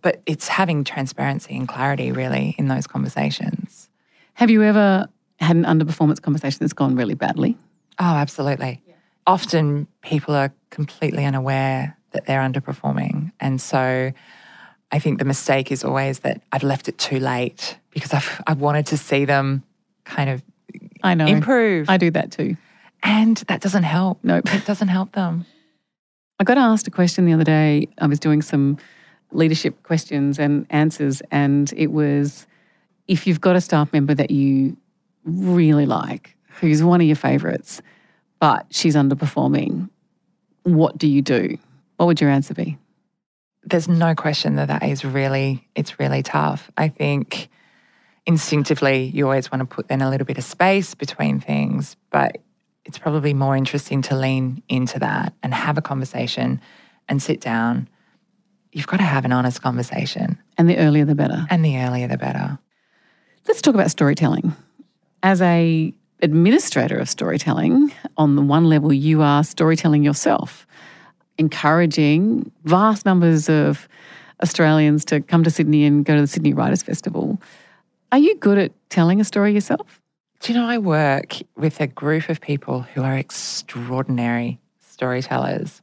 But 0.04 0.22
it's 0.28 0.48
having 0.48 0.84
transparency 0.84 1.58
and 1.58 1.68
clarity 1.68 2.12
really 2.12 2.56
in 2.60 2.68
those 2.68 2.86
conversations. 2.86 3.90
Have 4.36 4.52
you 4.52 4.62
ever 4.62 5.08
had 5.40 5.56
an 5.56 5.64
underperformance 5.64 6.22
conversation 6.22 6.60
that's 6.60 6.74
gone 6.74 6.96
really 6.96 7.16
badly? 7.16 7.58
Oh, 8.00 8.04
absolutely. 8.06 8.84
Often 9.28 9.88
people 10.02 10.36
are 10.36 10.52
completely 10.70 11.26
unaware 11.26 11.98
that 12.12 12.26
they're 12.26 12.42
underperforming. 12.42 13.32
And 13.40 13.62
so 13.62 14.12
I 14.92 15.00
think 15.00 15.20
the 15.20 15.26
mistake 15.26 15.72
is 15.72 15.84
always 15.84 16.20
that 16.20 16.42
I've 16.52 16.64
left 16.64 16.90
it 16.90 16.98
too 16.98 17.20
late 17.20 17.78
because 17.92 18.14
I've 18.14 18.42
I 18.48 18.54
wanted 18.54 18.88
to 18.88 18.98
see 18.98 19.26
them 19.26 19.64
kind 20.04 20.30
of 20.30 20.44
I 21.04 21.14
know. 21.14 21.26
improve. 21.26 21.90
I 21.90 21.98
do 21.98 22.12
that 22.12 22.32
too. 22.32 22.58
And 23.04 23.38
that 23.48 23.62
doesn't 23.62 23.84
help. 23.84 24.20
Nope. 24.24 24.54
It 24.54 24.66
doesn't 24.66 24.90
help 24.90 25.14
them. 25.14 25.46
I 26.40 26.44
got 26.44 26.58
asked 26.58 26.88
a 26.88 26.92
question 26.92 27.26
the 27.26 27.34
other 27.34 27.44
day. 27.44 27.88
I 28.00 28.08
was 28.08 28.20
doing 28.20 28.42
some 28.42 28.78
leadership 29.32 29.82
questions 29.84 30.40
and 30.40 30.66
answers, 30.70 31.22
and 31.32 31.72
it 31.78 31.92
was 31.92 32.48
if 33.08 33.28
you've 33.28 33.42
got 33.42 33.56
a 33.56 33.62
staff 33.62 33.92
member 33.94 34.14
that 34.14 34.32
you 34.32 34.76
really 35.24 35.86
like, 35.86 36.36
who's 36.60 36.84
one 36.84 37.00
of 37.02 37.08
your 37.08 37.16
favourites, 37.16 37.82
but 38.42 38.66
she's 38.72 38.96
underperforming, 38.96 39.90
what 40.64 40.98
do 40.98 41.08
you 41.08 41.22
do? 41.22 41.60
What 41.98 42.08
would 42.08 42.20
your 42.20 42.32
answer 42.32 42.56
be? 42.56 42.80
There's 43.64 43.88
no 43.88 44.16
question 44.16 44.56
that 44.56 44.68
that 44.68 44.82
is 44.82 45.06
really, 45.06 45.70
it's 45.76 46.00
really 46.00 46.24
tough. 46.24 46.72
I 46.76 46.88
think 46.88 47.50
instinctively 48.26 49.04
you 49.04 49.26
always 49.26 49.52
want 49.52 49.60
to 49.62 49.68
put 49.68 49.88
then 49.88 50.02
a 50.02 50.10
little 50.10 50.26
bit 50.26 50.40
of 50.40 50.44
space 50.44 50.96
between 50.96 51.40
things, 51.40 51.96
but 52.10 52.40
it's 52.84 52.98
probably 52.98 53.36
more 53.36 53.56
interesting 53.56 54.02
to 54.04 54.18
lean 54.18 54.64
into 54.68 54.98
that 54.98 55.34
and 55.44 55.54
have 55.54 55.78
a 55.78 55.82
conversation 55.82 56.60
and 57.08 57.22
sit 57.22 57.42
down. 57.42 57.88
You've 58.72 58.88
got 58.88 58.98
to 58.98 59.04
have 59.04 59.24
an 59.24 59.34
honest 59.34 59.62
conversation. 59.62 60.40
And 60.58 60.68
the 60.68 60.78
earlier 60.78 61.06
the 61.06 61.14
better. 61.14 61.46
And 61.52 61.64
the 61.64 61.78
earlier 61.78 62.08
the 62.08 62.18
better. 62.18 62.58
Let's 63.48 63.62
talk 63.62 63.76
about 63.76 63.92
storytelling. 63.92 64.56
As 65.22 65.44
a 65.44 65.94
administrator 66.22 66.98
of 66.98 67.10
storytelling, 67.10 67.92
on 68.18 68.36
the 68.36 68.42
one 68.42 68.66
level 68.66 68.94
you 68.94 69.22
are 69.22 69.44
storytelling 69.44 70.04
yourself, 70.04 70.68
encouraging 71.38 72.52
vast 72.64 73.06
numbers 73.06 73.50
of 73.50 73.88
Australians 74.42 75.06
to 75.06 75.22
come 75.22 75.44
to 75.44 75.50
Sydney 75.50 75.86
and 75.86 76.06
go 76.06 76.16
to 76.16 76.22
the 76.22 76.28
Sydney 76.28 76.54
Writers 76.54 76.84
Festival. 76.84 77.42
Are 78.12 78.18
you 78.20 78.36
good 78.36 78.58
at 78.58 78.72
telling 78.90 79.22
a 79.22 79.24
story 79.24 79.54
yourself? 79.54 80.02
Do 80.42 80.54
you 80.54 80.60
know, 80.60 80.68
I 80.68 80.80
work 80.80 81.38
with 81.56 81.80
a 81.80 81.88
group 81.88 82.28
of 82.30 82.42
people 82.42 82.82
who 82.82 83.04
are 83.04 83.16
extraordinary 83.16 84.60
storytellers. 84.80 85.82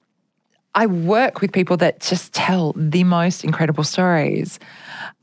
I 0.74 0.86
work 0.86 1.40
with 1.40 1.52
people 1.52 1.76
that 1.78 2.00
just 2.00 2.32
tell 2.32 2.72
the 2.76 3.04
most 3.04 3.44
incredible 3.44 3.84
stories. 3.84 4.58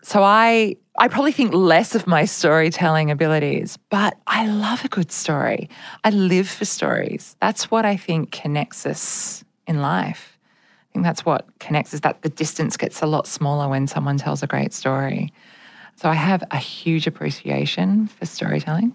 So 0.01 0.23
I 0.23 0.77
I 0.97 1.09
probably 1.09 1.33
think 1.33 1.53
less 1.53 1.93
of 1.93 2.07
my 2.07 2.23
storytelling 2.23 3.11
abilities, 3.11 3.77
but 3.89 4.17
I 4.27 4.47
love 4.47 4.85
a 4.85 4.87
good 4.87 5.11
story. 5.11 5.69
I 6.05 6.09
live 6.11 6.47
for 6.47 6.63
stories. 6.63 7.35
That's 7.41 7.69
what 7.69 7.85
I 7.85 7.97
think 7.97 8.31
connects 8.31 8.85
us 8.85 9.43
in 9.67 9.81
life. 9.81 10.39
I 10.89 10.93
think 10.93 11.03
that's 11.03 11.25
what 11.25 11.47
connects 11.59 11.93
us 11.93 11.99
that 12.01 12.21
the 12.21 12.29
distance 12.29 12.77
gets 12.77 13.01
a 13.01 13.07
lot 13.07 13.27
smaller 13.27 13.67
when 13.67 13.87
someone 13.87 14.17
tells 14.17 14.41
a 14.41 14.47
great 14.47 14.71
story. 14.71 15.33
So 15.97 16.09
I 16.09 16.13
have 16.13 16.43
a 16.51 16.57
huge 16.57 17.07
appreciation 17.07 18.07
for 18.07 18.25
storytelling. 18.25 18.93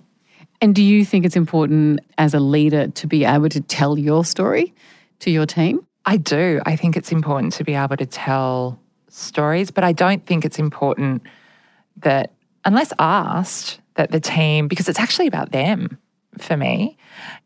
And 0.63 0.75
do 0.75 0.83
you 0.83 1.05
think 1.05 1.27
it's 1.27 1.37
important 1.37 2.01
as 2.19 2.35
a 2.35 2.41
leader 2.41 2.89
to 2.89 3.07
be 3.07 3.25
able 3.25 3.49
to 3.51 3.61
tell 3.61 3.99
your 3.99 4.25
story 4.25 4.75
to 5.21 5.31
your 5.31 5.47
team? 5.47 5.87
I 6.05 6.17
do. 6.17 6.61
I 6.65 6.77
think 6.77 6.97
it's 6.97 7.13
important 7.13 7.53
to 7.55 7.65
be 7.65 7.75
able 7.75 7.97
to 7.97 8.07
tell 8.07 8.79
stories, 9.13 9.71
but 9.71 9.85
I 9.85 9.93
don't 9.93 10.25
think 10.25 10.45
it's 10.45 10.59
important 10.59 11.23
that, 11.99 12.33
unless 12.65 12.93
asked, 12.99 13.81
that 13.95 14.11
the 14.11 14.21
team, 14.21 14.69
because 14.69 14.89
it's 14.89 14.99
actually 14.99 15.27
about 15.27 15.53
them 15.53 15.99
for 16.39 16.57
me, 16.57 16.97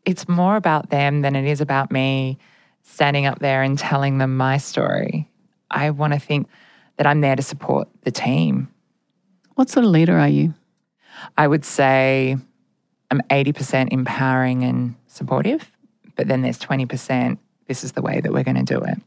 it's 0.05 0.27
more 0.29 0.55
about 0.55 0.89
them 0.89 1.21
than 1.21 1.35
it 1.35 1.45
is 1.45 1.61
about 1.61 1.91
me 1.91 2.37
standing 2.83 3.25
up 3.25 3.39
there 3.39 3.63
and 3.63 3.77
telling 3.77 4.19
them 4.19 4.37
my 4.37 4.57
story. 4.57 5.29
I 5.69 5.89
want 5.89 6.13
to 6.13 6.19
think 6.19 6.47
that 6.97 7.07
I'm 7.07 7.21
there 7.21 7.35
to 7.35 7.41
support 7.41 7.87
the 8.03 8.11
team. 8.11 8.69
What 9.55 9.69
sort 9.69 9.85
of 9.85 9.91
leader 9.91 10.17
are 10.17 10.29
you? 10.29 10.53
I 11.37 11.47
would 11.47 11.65
say 11.65 12.37
I'm 13.09 13.21
80% 13.29 13.89
empowering 13.91 14.63
and 14.63 14.95
supportive, 15.07 15.71
but 16.15 16.27
then 16.27 16.41
there's 16.41 16.59
20% 16.59 17.37
this 17.67 17.83
is 17.83 17.93
the 17.93 18.01
way 18.01 18.21
that 18.21 18.31
we're 18.31 18.43
going 18.43 18.63
to 18.63 18.63
do 18.63 18.79
it. 18.81 18.99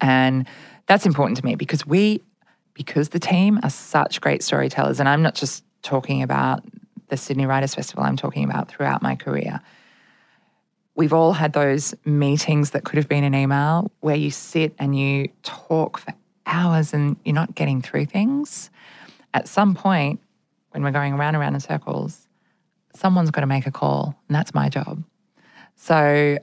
And 0.00 0.46
that's 0.86 1.06
important 1.06 1.38
to 1.38 1.44
me 1.44 1.54
because 1.54 1.86
we, 1.86 2.22
because 2.74 3.10
the 3.10 3.18
team 3.18 3.60
are 3.62 3.70
such 3.70 4.20
great 4.20 4.42
storytellers, 4.42 5.00
and 5.00 5.08
I'm 5.08 5.22
not 5.22 5.34
just 5.34 5.64
talking 5.82 6.22
about 6.22 6.64
the 7.08 7.16
Sydney 7.16 7.46
Writers 7.46 7.74
Festival, 7.74 8.04
I'm 8.04 8.16
talking 8.16 8.44
about 8.44 8.68
throughout 8.68 9.02
my 9.02 9.14
career. 9.14 9.60
We've 10.96 11.12
all 11.12 11.32
had 11.32 11.52
those 11.52 11.94
meetings 12.04 12.70
that 12.70 12.84
could 12.84 12.96
have 12.96 13.08
been 13.08 13.24
an 13.24 13.34
email 13.34 13.90
where 14.00 14.16
you 14.16 14.30
sit 14.30 14.74
and 14.78 14.98
you 14.98 15.28
talk 15.42 15.98
for 15.98 16.14
hours 16.46 16.94
and 16.94 17.16
you're 17.24 17.34
not 17.34 17.54
getting 17.54 17.82
through 17.82 18.06
things. 18.06 18.70
At 19.32 19.48
some 19.48 19.74
point, 19.74 20.20
when 20.70 20.82
we're 20.82 20.92
going 20.92 21.12
around 21.12 21.34
and 21.34 21.42
around 21.42 21.54
in 21.54 21.60
circles, 21.60 22.28
someone's 22.94 23.30
got 23.30 23.40
to 23.40 23.46
make 23.46 23.66
a 23.66 23.70
call, 23.70 24.16
and 24.28 24.34
that's 24.34 24.54
my 24.54 24.68
job. 24.68 25.02
So, 25.76 26.38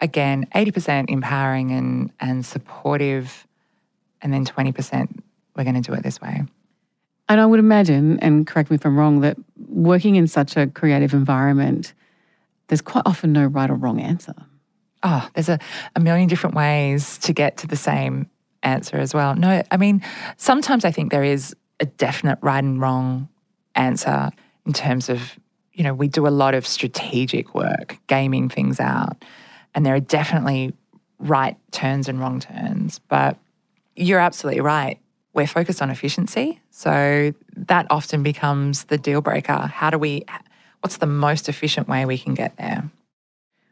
again, 0.00 0.46
80% 0.54 1.10
empowering 1.10 1.72
and, 1.72 2.12
and 2.20 2.44
supportive, 2.44 3.46
and 4.22 4.32
then 4.32 4.44
20% 4.44 5.20
we're 5.56 5.64
going 5.64 5.80
to 5.80 5.80
do 5.80 5.92
it 5.92 6.02
this 6.02 6.20
way. 6.20 6.42
And 7.28 7.40
I 7.40 7.46
would 7.46 7.60
imagine, 7.60 8.18
and 8.20 8.46
correct 8.46 8.70
me 8.70 8.76
if 8.76 8.84
I'm 8.84 8.98
wrong, 8.98 9.20
that 9.20 9.36
working 9.68 10.16
in 10.16 10.26
such 10.26 10.56
a 10.56 10.66
creative 10.66 11.12
environment, 11.12 11.92
there's 12.68 12.80
quite 12.80 13.02
often 13.06 13.32
no 13.32 13.46
right 13.46 13.70
or 13.70 13.74
wrong 13.74 14.00
answer. 14.00 14.34
Oh, 15.02 15.28
there's 15.34 15.48
a, 15.48 15.58
a 15.96 16.00
million 16.00 16.28
different 16.28 16.56
ways 16.56 17.18
to 17.18 17.32
get 17.32 17.58
to 17.58 17.66
the 17.66 17.76
same 17.76 18.28
answer 18.62 18.96
as 18.96 19.14
well. 19.14 19.34
No, 19.34 19.62
I 19.70 19.76
mean, 19.76 20.02
sometimes 20.36 20.84
I 20.84 20.90
think 20.90 21.10
there 21.10 21.24
is 21.24 21.54
a 21.78 21.86
definite 21.86 22.38
right 22.42 22.62
and 22.62 22.80
wrong 22.80 23.28
answer 23.74 24.30
in 24.66 24.72
terms 24.72 25.08
of 25.08 25.38
you 25.80 25.84
know, 25.84 25.94
we 25.94 26.08
do 26.08 26.26
a 26.26 26.28
lot 26.28 26.52
of 26.52 26.66
strategic 26.66 27.54
work, 27.54 27.96
gaming 28.06 28.50
things 28.50 28.80
out. 28.80 29.24
And 29.74 29.86
there 29.86 29.94
are 29.94 30.00
definitely 30.00 30.74
right 31.18 31.56
turns 31.70 32.08
and 32.08 32.20
wrong 32.20 32.40
turns. 32.40 32.98
But 32.98 33.36
you're 33.96 34.20
absolutely 34.20 34.60
right. 34.60 34.98
We're 35.32 35.46
focused 35.46 35.80
on 35.80 35.90
efficiency. 35.90 36.60
So 36.70 37.32
that 37.56 37.86
often 37.90 38.22
becomes 38.22 38.84
the 38.84 38.98
deal 38.98 39.20
breaker. 39.20 39.52
How 39.52 39.90
do 39.90 39.98
we, 39.98 40.24
what's 40.80 40.96
the 40.96 41.06
most 41.06 41.48
efficient 41.48 41.88
way 41.88 42.04
we 42.04 42.18
can 42.18 42.34
get 42.34 42.56
there? 42.56 42.90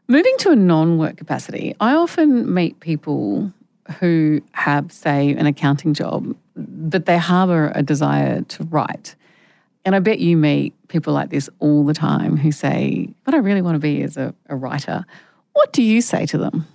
Moving 0.07 0.35
to 0.39 0.51
a 0.51 0.57
non 0.57 0.99
work 0.99 1.17
capacity, 1.17 1.75
I 1.81 1.95
often 1.95 2.53
meet 2.53 2.81
people 2.81 3.53
who 3.99 4.41
have, 4.53 4.93
say, 4.93 5.35
an 5.35 5.47
accounting 5.47 5.95
job, 5.95 6.35
but 6.57 7.07
they 7.07 7.19
harbour 7.19 7.73
a 7.75 7.83
desire 7.83 8.43
to 8.43 8.65
write. 8.65 9.15
And 9.85 9.95
I 9.95 10.01
bet 10.01 10.19
you 10.19 10.37
meet 10.37 10.75
people 10.89 11.13
like 11.13 11.31
this 11.31 11.49
all 11.61 11.85
the 11.85 11.95
time 11.95 12.37
who 12.37 12.53
say, 12.53 13.09
What 13.25 13.35
I 13.35 13.39
really 13.39 13.63
want 13.63 13.75
to 13.75 13.79
be 13.79 14.03
is 14.03 14.17
a, 14.17 14.35
a 14.49 14.57
writer. 14.57 15.05
What 15.59 15.73
do 15.73 15.83
you 15.83 16.03
say 16.03 16.25
to 16.27 16.39
them? 16.39 16.69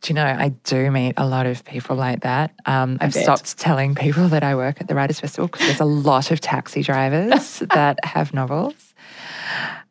Do 0.00 0.12
you 0.12 0.14
know, 0.14 0.24
I 0.24 0.50
do 0.62 0.92
meet 0.92 1.14
a 1.16 1.26
lot 1.26 1.46
of 1.46 1.64
people 1.64 1.96
like 1.96 2.20
that. 2.20 2.52
Um, 2.66 2.98
I've 3.00 3.12
bet. 3.12 3.24
stopped 3.24 3.58
telling 3.58 3.96
people 3.96 4.28
that 4.28 4.44
I 4.44 4.54
work 4.54 4.80
at 4.80 4.86
the 4.86 4.94
Writers 4.94 5.18
Festival 5.18 5.48
because 5.48 5.66
there's 5.66 5.80
a 5.80 5.84
lot 5.84 6.30
of 6.30 6.40
taxi 6.40 6.84
drivers 6.84 7.58
that 7.74 7.98
have 8.04 8.32
novels. 8.32 8.94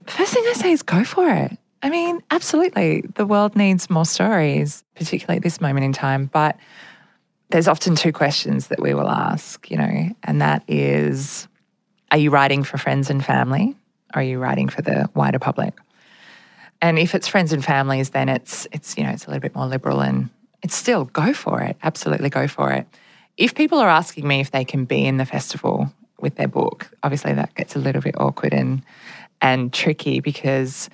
First 0.07 0.33
thing 0.33 0.45
I 0.47 0.53
say 0.53 0.71
is 0.71 0.81
go 0.81 1.03
for 1.03 1.29
it. 1.29 1.57
I 1.83 1.89
mean, 1.89 2.21
absolutely. 2.31 3.03
The 3.15 3.25
world 3.25 3.57
needs 3.57 3.89
more 3.89 4.05
stories, 4.05 4.85
particularly 4.95 5.35
at 5.35 5.43
this 5.43 5.59
moment 5.59 5.83
in 5.83 5.91
time. 5.91 6.27
But 6.27 6.55
there's 7.49 7.67
often 7.67 7.97
two 7.97 8.13
questions 8.13 8.67
that 8.67 8.79
we 8.79 8.93
will 8.93 9.09
ask, 9.09 9.69
you 9.69 9.75
know, 9.75 10.09
and 10.23 10.41
that 10.41 10.63
is 10.69 11.49
are 12.11 12.17
you 12.17 12.29
writing 12.29 12.63
for 12.63 12.77
friends 12.77 13.09
and 13.09 13.25
family? 13.25 13.75
Or 14.15 14.21
are 14.21 14.23
you 14.23 14.39
writing 14.39 14.69
for 14.69 14.81
the 14.81 15.09
wider 15.15 15.39
public? 15.39 15.73
And 16.81 16.97
if 16.97 17.13
it's 17.13 17.27
friends 17.27 17.53
and 17.53 17.63
families, 17.63 18.09
then 18.09 18.29
it's 18.29 18.67
it's 18.71 18.97
you 18.97 19.03
know 19.03 19.11
it's 19.11 19.25
a 19.25 19.29
little 19.29 19.41
bit 19.41 19.55
more 19.55 19.67
liberal 19.67 20.01
and 20.01 20.29
it's 20.63 20.75
still 20.75 21.05
go 21.05 21.33
for 21.33 21.61
it. 21.61 21.77
Absolutely 21.83 22.29
go 22.29 22.47
for 22.47 22.71
it. 22.71 22.87
If 23.37 23.55
people 23.55 23.79
are 23.79 23.89
asking 23.89 24.27
me 24.27 24.39
if 24.39 24.51
they 24.51 24.65
can 24.65 24.85
be 24.85 25.05
in 25.05 25.17
the 25.17 25.25
festival 25.25 25.91
with 26.19 26.35
their 26.35 26.47
book, 26.47 26.89
obviously 27.03 27.33
that 27.33 27.53
gets 27.55 27.75
a 27.75 27.79
little 27.79 28.01
bit 28.01 28.15
awkward 28.19 28.53
and 28.53 28.81
and 29.41 29.73
tricky 29.73 30.19
because 30.19 30.89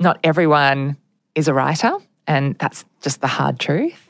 not 0.00 0.18
everyone 0.24 0.96
is 1.34 1.48
a 1.48 1.54
writer, 1.54 1.92
and 2.26 2.56
that's 2.58 2.84
just 3.02 3.20
the 3.20 3.26
hard 3.26 3.58
truth. 3.58 4.08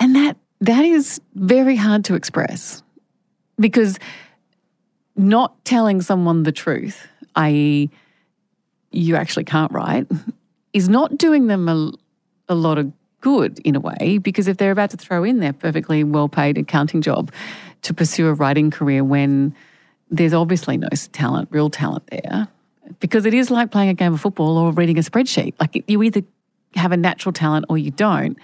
And 0.00 0.14
that 0.16 0.36
that 0.60 0.84
is 0.84 1.20
very 1.34 1.76
hard 1.76 2.04
to 2.06 2.14
express 2.14 2.82
because 3.58 3.98
not 5.16 5.64
telling 5.64 6.02
someone 6.02 6.42
the 6.42 6.52
truth, 6.52 7.06
i.e., 7.36 7.90
you 8.90 9.16
actually 9.16 9.44
can't 9.44 9.72
write, 9.72 10.06
is 10.76 10.90
not 10.90 11.16
doing 11.16 11.46
them 11.46 11.68
a, 11.70 11.90
a 12.50 12.54
lot 12.54 12.76
of 12.76 12.92
good 13.22 13.58
in 13.60 13.74
a 13.74 13.80
way 13.80 14.18
because 14.18 14.46
if 14.46 14.58
they're 14.58 14.70
about 14.70 14.90
to 14.90 14.96
throw 14.98 15.24
in 15.24 15.40
their 15.40 15.54
perfectly 15.54 16.04
well 16.04 16.28
paid 16.28 16.58
accounting 16.58 17.00
job 17.00 17.32
to 17.80 17.94
pursue 17.94 18.28
a 18.28 18.34
writing 18.34 18.70
career 18.70 19.02
when 19.02 19.54
there's 20.10 20.34
obviously 20.34 20.76
no 20.76 20.88
talent, 21.12 21.48
real 21.50 21.70
talent 21.70 22.06
there, 22.08 22.46
because 23.00 23.24
it 23.24 23.32
is 23.32 23.50
like 23.50 23.70
playing 23.70 23.88
a 23.88 23.94
game 23.94 24.12
of 24.12 24.20
football 24.20 24.58
or 24.58 24.70
reading 24.70 24.98
a 24.98 25.00
spreadsheet. 25.00 25.54
Like 25.58 25.82
you 25.88 26.02
either 26.02 26.20
have 26.74 26.92
a 26.92 26.96
natural 26.96 27.32
talent 27.32 27.64
or 27.70 27.78
you 27.78 27.90
don't. 27.90 28.36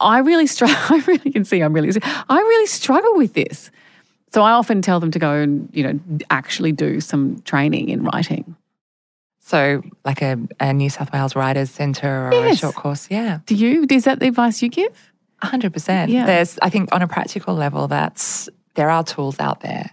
I 0.00 0.20
really 0.20 0.46
struggle. 0.46 0.76
I 0.88 1.04
really 1.06 1.30
can 1.30 1.44
see 1.44 1.60
I'm 1.60 1.74
really. 1.74 1.92
I 2.02 2.38
really 2.38 2.66
struggle 2.66 3.16
with 3.16 3.34
this. 3.34 3.70
So 4.32 4.42
I 4.42 4.52
often 4.52 4.80
tell 4.80 4.98
them 4.98 5.10
to 5.10 5.18
go 5.18 5.34
and 5.34 5.68
you 5.74 5.82
know 5.82 6.00
actually 6.30 6.72
do 6.72 7.00
some 7.00 7.42
training 7.42 7.90
in 7.90 8.02
writing. 8.02 8.56
So, 9.50 9.82
like 10.04 10.22
a, 10.22 10.38
a 10.60 10.72
New 10.72 10.90
South 10.90 11.12
Wales 11.12 11.34
Writers 11.34 11.70
Centre 11.70 12.28
or 12.28 12.46
a 12.46 12.54
short 12.54 12.76
course, 12.76 13.08
yeah, 13.10 13.40
Do 13.46 13.56
you? 13.56 13.84
Is 13.90 14.04
that 14.04 14.20
the 14.20 14.28
advice 14.28 14.62
you 14.62 14.68
give? 14.68 15.12
hundred 15.42 15.72
percent. 15.72 16.08
Yeah. 16.08 16.24
There's, 16.24 16.56
I 16.62 16.70
think, 16.70 16.94
on 16.94 17.02
a 17.02 17.08
practical 17.08 17.56
level, 17.56 17.88
that's 17.88 18.48
there 18.74 18.88
are 18.90 19.02
tools 19.02 19.40
out 19.40 19.60
there, 19.62 19.90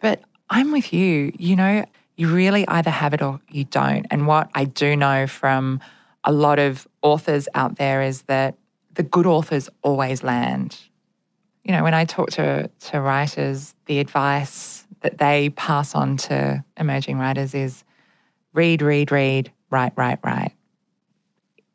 but 0.00 0.20
I'm 0.50 0.72
with 0.72 0.92
you. 0.92 1.30
You 1.38 1.54
know, 1.54 1.84
you 2.16 2.26
really 2.26 2.66
either 2.66 2.90
have 2.90 3.14
it 3.14 3.22
or 3.22 3.40
you 3.48 3.62
don't. 3.62 4.04
And 4.10 4.26
what 4.26 4.50
I 4.56 4.64
do 4.64 4.96
know 4.96 5.28
from 5.28 5.78
a 6.24 6.32
lot 6.32 6.58
of 6.58 6.88
authors 7.00 7.46
out 7.54 7.76
there 7.76 8.02
is 8.02 8.22
that 8.22 8.56
the 8.94 9.04
good 9.04 9.26
authors 9.26 9.70
always 9.82 10.24
land. 10.24 10.76
You 11.62 11.70
know, 11.70 11.84
when 11.84 11.94
I 11.94 12.04
talk 12.04 12.30
to 12.30 12.68
to 12.90 13.00
writers, 13.00 13.76
the 13.86 14.00
advice 14.00 14.84
that 15.02 15.18
they 15.18 15.50
pass 15.50 15.94
on 15.94 16.16
to 16.16 16.64
emerging 16.76 17.18
writers 17.20 17.54
is 17.54 17.84
read, 18.58 18.82
read, 18.82 19.10
read, 19.12 19.52
write, 19.70 19.92
write, 19.96 20.18
write. 20.24 20.52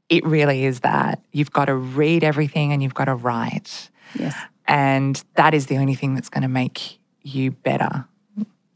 It 0.09 0.25
really 0.25 0.65
is 0.65 0.81
that. 0.81 1.23
You've 1.31 1.51
got 1.51 1.65
to 1.65 1.75
read 1.75 2.23
everything 2.23 2.73
and 2.73 2.83
you've 2.83 2.93
got 2.93 3.05
to 3.05 3.15
write. 3.15 3.89
Yes. 4.13 4.35
And 4.67 5.23
that 5.35 5.53
is 5.53 5.67
the 5.67 5.77
only 5.77 5.95
thing 5.95 6.13
that's 6.13 6.29
going 6.29 6.41
to 6.43 6.47
make 6.49 6.99
you 7.21 7.51
better. 7.51 8.05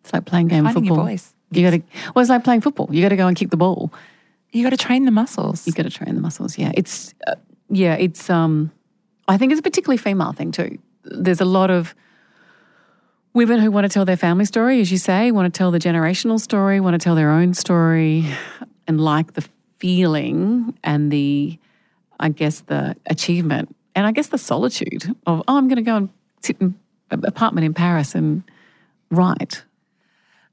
It's 0.02 0.14
like 0.14 0.26
playing 0.26 0.48
game 0.48 0.64
Finding 0.64 0.86
your 0.86 0.96
football. 0.96 1.06
voice. 1.06 1.34
You 1.52 1.64
got 1.64 1.72
to. 1.72 1.82
Well, 2.16 2.22
it's 2.22 2.30
like 2.30 2.44
playing 2.44 2.62
football. 2.62 2.88
You 2.92 3.02
got 3.02 3.10
to 3.10 3.18
go 3.18 3.28
and 3.28 3.36
kick 3.36 3.50
the 3.50 3.58
ball. 3.58 3.94
You 4.52 4.64
got 4.64 4.70
to 4.70 4.78
train 4.78 5.06
the 5.06 5.12
muscles. 5.12 5.68
You 5.68 5.74
got 5.74 5.84
to 5.84 5.90
train 5.90 6.16
the 6.16 6.22
muscles. 6.22 6.58
Yeah, 6.58 6.72
it's 6.74 7.14
uh, 7.28 7.36
yeah, 7.70 7.96
it's 7.96 8.30
um, 8.30 8.72
I 9.28 9.38
think 9.38 9.52
it's 9.52 9.60
a 9.60 9.64
particularly 9.64 9.98
female 9.98 10.32
thing 10.32 10.52
too. 10.52 10.78
There's 11.04 11.42
a 11.42 11.46
lot 11.46 11.70
of 11.70 11.94
women 13.38 13.60
who 13.60 13.70
want 13.70 13.86
to 13.86 13.90
tell 13.90 14.04
their 14.04 14.18
family 14.18 14.46
story, 14.46 14.82
as 14.82 14.92
you 14.92 14.98
say, 14.98 15.32
want 15.32 15.54
to 15.54 15.56
tell 15.56 15.70
the 15.70 15.80
generational 15.80 16.40
story, 16.40 16.80
want 16.80 16.96
to 16.96 17.04
tell 17.04 17.16
their 17.16 17.30
own 17.30 17.54
story, 17.54 18.26
and 18.88 19.00
like 19.00 19.34
the 19.34 19.48
feeling 19.78 20.78
and 20.84 21.12
the, 21.12 21.60
I 22.20 22.30
guess 22.30 22.62
the 22.62 22.96
achievement 23.06 23.76
and 23.96 24.06
I 24.06 24.12
guess 24.12 24.28
the 24.28 24.38
solitude 24.38 25.16
of 25.26 25.44
oh, 25.48 25.58
I'm 25.58 25.68
going 25.68 25.78
to 25.78 25.82
go 25.82 25.96
and 25.96 26.10
sit 26.42 26.58
in 26.60 26.76
an 27.12 27.26
apartment 27.26 27.66
in 27.66 27.74
Paris 27.74 28.16
and 28.16 28.44
write. 29.10 29.64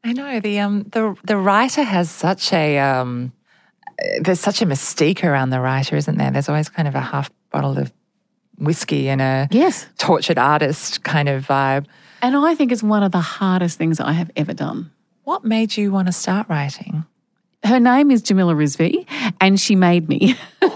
I 0.03 0.13
know 0.13 0.41
the 0.41 0.61
um 0.61 0.83
the 0.85 1.17
the 1.25 1.37
writer 1.37 1.83
has 1.83 2.11
such 2.11 2.53
a 2.53 2.79
um 2.79 3.33
there's 4.21 4.41
such 4.41 4.61
a 4.61 4.67
mystique 4.67 5.25
around 5.25 5.51
the 5.51 5.61
writer, 5.61 5.97
isn't 5.97 6.19
there? 6.19 6.31
There's 6.31 6.49
always 6.49 6.69
kind 6.69 6.87
of 6.87 6.95
a 6.95 7.01
half 7.01 7.31
bottle 7.51 7.79
of 7.79 7.93
whiskey 8.59 9.09
and 9.09 9.21
a 9.21 9.49
Yes, 9.51 9.87
tortured 9.99 10.39
artist 10.39 11.03
kind 11.03 11.29
of 11.29 11.47
vibe. 11.47 11.87
And 12.23 12.37
I 12.37 12.55
think 12.55 12.73
it's 12.73 12.83
one 12.83 13.03
of 13.03 13.13
the 13.13 13.21
hardest 13.21 13.79
things 13.79 14.01
I 14.01 14.13
have 14.13 14.31
ever 14.37 14.55
done. 14.55 14.91
What 15.25 15.45
made 15.45 15.77
you 15.77 15.91
want 15.91 16.07
to 16.07 16.13
start 16.13 16.49
writing? 16.49 17.05
Her 17.65 17.81
name 17.81 18.11
is 18.11 18.21
Jamila 18.23 18.55
Rizvi, 18.55 19.07
and 19.41 19.59
she 19.59 19.75
made 19.75 20.09
me. 20.09 20.37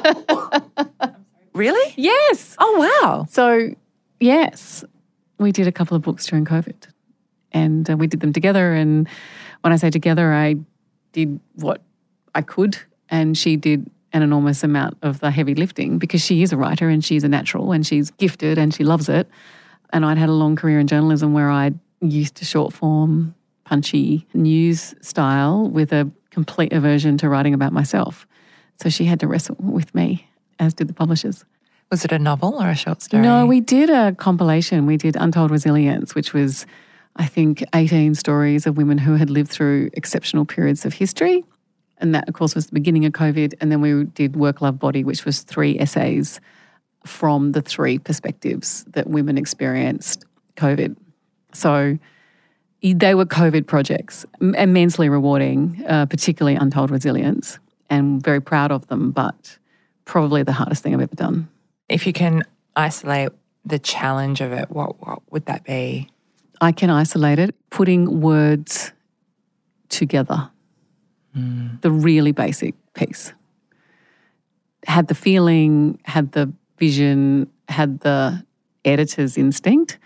Really? 1.58 1.92
yes. 1.96 2.54
Oh 2.60 3.00
wow. 3.02 3.26
So, 3.28 3.74
yes, 4.20 4.84
we 5.38 5.50
did 5.50 5.66
a 5.66 5.72
couple 5.72 5.96
of 5.96 6.02
books 6.02 6.24
during 6.26 6.44
COVID, 6.44 6.76
and 7.50 7.90
uh, 7.90 7.96
we 7.96 8.06
did 8.06 8.20
them 8.20 8.32
together. 8.32 8.74
And 8.74 9.08
when 9.62 9.72
I 9.72 9.76
say 9.76 9.90
together, 9.90 10.32
I 10.32 10.54
did 11.12 11.40
what 11.56 11.82
I 12.32 12.42
could, 12.42 12.78
and 13.08 13.36
she 13.36 13.56
did 13.56 13.90
an 14.12 14.22
enormous 14.22 14.62
amount 14.62 14.98
of 15.02 15.18
the 15.18 15.32
heavy 15.32 15.56
lifting 15.56 15.98
because 15.98 16.22
she 16.22 16.42
is 16.42 16.52
a 16.52 16.56
writer 16.56 16.88
and 16.88 17.04
she's 17.04 17.24
a 17.24 17.28
natural 17.28 17.72
and 17.72 17.84
she's 17.84 18.10
gifted 18.12 18.56
and 18.56 18.72
she 18.72 18.84
loves 18.84 19.08
it. 19.08 19.28
And 19.90 20.04
I'd 20.04 20.18
had 20.18 20.28
a 20.28 20.32
long 20.32 20.56
career 20.56 20.78
in 20.78 20.86
journalism 20.86 21.32
where 21.32 21.50
I'd 21.50 21.78
used 22.00 22.36
to 22.36 22.44
short 22.44 22.72
form, 22.72 23.34
punchy 23.64 24.26
news 24.34 24.94
style 25.00 25.68
with 25.68 25.92
a 25.92 26.10
complete 26.30 26.72
aversion 26.72 27.18
to 27.18 27.28
writing 27.28 27.54
about 27.54 27.72
myself. 27.72 28.26
So 28.80 28.88
she 28.88 29.04
had 29.04 29.20
to 29.20 29.26
wrestle 29.26 29.56
with 29.58 29.94
me, 29.94 30.28
as 30.58 30.74
did 30.74 30.88
the 30.88 30.94
publishers. 30.94 31.44
Was 31.90 32.04
it 32.04 32.12
a 32.12 32.18
novel 32.18 32.54
or 32.54 32.68
a 32.68 32.76
short 32.76 33.02
story? 33.02 33.22
No, 33.22 33.46
we 33.46 33.60
did 33.60 33.90
a 33.90 34.14
compilation. 34.14 34.86
We 34.86 34.96
did 34.96 35.16
Untold 35.16 35.50
Resilience, 35.50 36.14
which 36.14 36.34
was, 36.34 36.66
I 37.16 37.26
think, 37.26 37.64
18 37.74 38.14
stories 38.14 38.66
of 38.66 38.76
women 38.76 38.98
who 38.98 39.14
had 39.14 39.30
lived 39.30 39.50
through 39.50 39.90
exceptional 39.94 40.44
periods 40.44 40.84
of 40.84 40.94
history. 40.94 41.44
And 41.96 42.14
that, 42.14 42.28
of 42.28 42.34
course, 42.34 42.54
was 42.54 42.66
the 42.66 42.74
beginning 42.74 43.06
of 43.06 43.12
COVID. 43.12 43.54
And 43.60 43.72
then 43.72 43.80
we 43.80 44.04
did 44.04 44.36
Work, 44.36 44.60
Love, 44.60 44.78
Body, 44.78 45.02
which 45.02 45.24
was 45.24 45.40
three 45.40 45.78
essays 45.78 46.40
from 47.08 47.52
the 47.52 47.62
three 47.62 47.98
perspectives 47.98 48.84
that 48.88 49.08
women 49.08 49.38
experienced 49.38 50.24
COVID. 50.56 50.96
So 51.52 51.98
they 52.82 53.14
were 53.14 53.26
COVID 53.26 53.66
projects, 53.66 54.24
immensely 54.40 55.08
rewarding, 55.08 55.84
uh, 55.88 56.06
particularly 56.06 56.56
Untold 56.56 56.90
Resilience, 56.90 57.58
and 57.90 58.22
very 58.22 58.40
proud 58.40 58.70
of 58.70 58.86
them, 58.88 59.10
but 59.10 59.58
probably 60.04 60.42
the 60.42 60.52
hardest 60.52 60.82
thing 60.82 60.94
I've 60.94 61.00
ever 61.00 61.14
done. 61.14 61.48
If 61.88 62.06
you 62.06 62.12
can 62.12 62.44
isolate 62.76 63.30
the 63.64 63.78
challenge 63.78 64.40
of 64.40 64.52
it, 64.52 64.70
what 64.70 65.00
what 65.04 65.20
would 65.30 65.46
that 65.46 65.64
be? 65.64 66.08
I 66.60 66.72
can 66.72 66.90
isolate 66.90 67.38
it, 67.38 67.54
putting 67.70 68.20
words 68.20 68.92
together. 69.88 70.50
The 71.82 71.90
really 71.90 72.32
basic 72.32 72.74
piece. 72.94 73.32
Had 74.86 75.08
the 75.08 75.14
feeling, 75.14 76.00
had 76.04 76.32
the 76.32 76.52
vision, 76.78 77.50
had 77.68 78.00
the 78.00 78.44
editor's 78.84 79.36
instinct, 79.36 79.98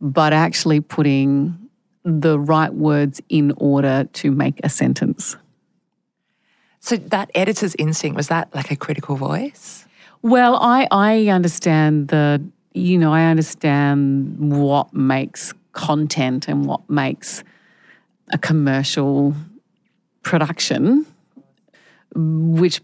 but 0.00 0.32
actually 0.32 0.80
putting 0.80 1.68
the 2.04 2.38
right 2.38 2.72
words 2.72 3.20
in 3.28 3.52
order 3.56 4.08
to 4.12 4.30
make 4.30 4.60
a 4.64 4.68
sentence. 4.68 5.36
So 6.80 6.96
that 6.96 7.30
editor's 7.34 7.74
instinct 7.74 8.16
was 8.16 8.28
that 8.28 8.54
like 8.54 8.70
a 8.70 8.76
critical 8.76 9.16
voice? 9.16 9.86
Well, 10.22 10.56
I 10.56 10.88
I 10.90 11.28
understand 11.28 12.08
the 12.08 12.42
you 12.72 12.98
know 12.98 13.12
I 13.12 13.24
understand 13.24 14.38
what 14.38 14.94
makes 14.94 15.52
content 15.72 16.48
and 16.48 16.66
what 16.66 16.88
makes 16.88 17.44
a 18.32 18.38
commercial 18.38 19.34
production, 20.22 21.06
which 22.14 22.80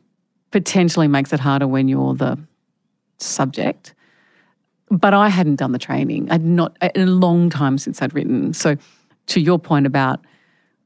potentially 0.51 1.09
makes 1.09 1.33
it 1.33 1.41
harder 1.41 1.67
when 1.67 1.89
you're 1.89 2.15
the 2.15 2.39
subject. 3.19 3.95
But 4.91 5.15
I 5.15 5.29
hadn't 5.29 5.57
done 5.57 5.73
the 5.73 5.79
training. 5.79 6.31
I'd 6.31 6.45
not 6.45 6.77
in 6.95 7.09
a 7.09 7.11
long 7.11 7.51
time 7.51 7.79
since 7.79 8.03
I'd 8.03 8.15
written. 8.15 8.53
So, 8.53 8.77
to 9.27 9.41
your 9.41 9.59
point 9.59 9.87
about 9.87 10.21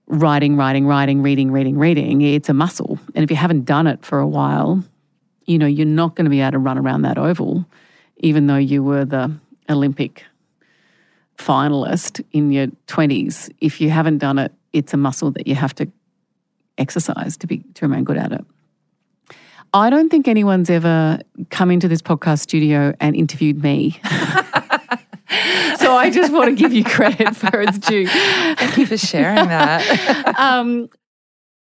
writing, 0.06 0.56
writing, 0.56 0.86
writing, 0.86 1.22
reading, 1.22 1.50
reading, 1.50 1.76
reading, 1.76 2.22
it's 2.22 2.48
a 2.48 2.54
muscle. 2.54 2.98
And 3.14 3.24
if 3.24 3.30
you 3.30 3.36
haven't 3.36 3.64
done 3.64 3.86
it 3.86 4.04
for 4.04 4.20
a 4.20 4.26
while, 4.26 4.82
you 5.46 5.58
know, 5.58 5.66
you're 5.66 5.86
not 5.86 6.14
going 6.14 6.24
to 6.24 6.30
be 6.30 6.40
able 6.40 6.52
to 6.52 6.58
run 6.58 6.78
around 6.78 7.02
that 7.02 7.18
oval, 7.18 7.66
even 8.18 8.46
though 8.46 8.56
you 8.56 8.82
were 8.82 9.04
the 9.04 9.34
Olympic 9.68 10.24
finalist 11.36 12.24
in 12.32 12.50
your 12.50 12.66
20s. 12.86 13.50
If 13.60 13.80
you 13.80 13.90
haven't 13.90 14.18
done 14.18 14.38
it, 14.38 14.52
it's 14.72 14.92
a 14.92 14.96
muscle 14.96 15.30
that 15.32 15.46
you 15.46 15.54
have 15.54 15.74
to 15.76 15.90
exercise 16.76 17.36
to 17.38 17.46
be 17.46 17.64
to 17.74 17.86
remain 17.86 18.04
good 18.04 18.16
at 18.16 18.32
it. 18.32 18.44
I 19.74 19.90
don't 19.90 20.08
think 20.08 20.28
anyone's 20.28 20.70
ever 20.70 21.20
come 21.50 21.70
into 21.70 21.88
this 21.88 22.02
podcast 22.02 22.40
studio 22.40 22.94
and 23.00 23.14
interviewed 23.14 23.62
me. 23.62 24.00
so 25.78 25.94
I 25.96 26.10
just 26.12 26.32
want 26.32 26.50
to 26.50 26.54
give 26.54 26.72
you 26.72 26.84
credit 26.84 27.36
for 27.36 27.60
its 27.60 27.78
due. 27.78 28.06
Thank 28.06 28.78
you 28.78 28.86
for 28.86 28.96
sharing 28.96 29.48
that. 29.48 30.34
um, 30.38 30.88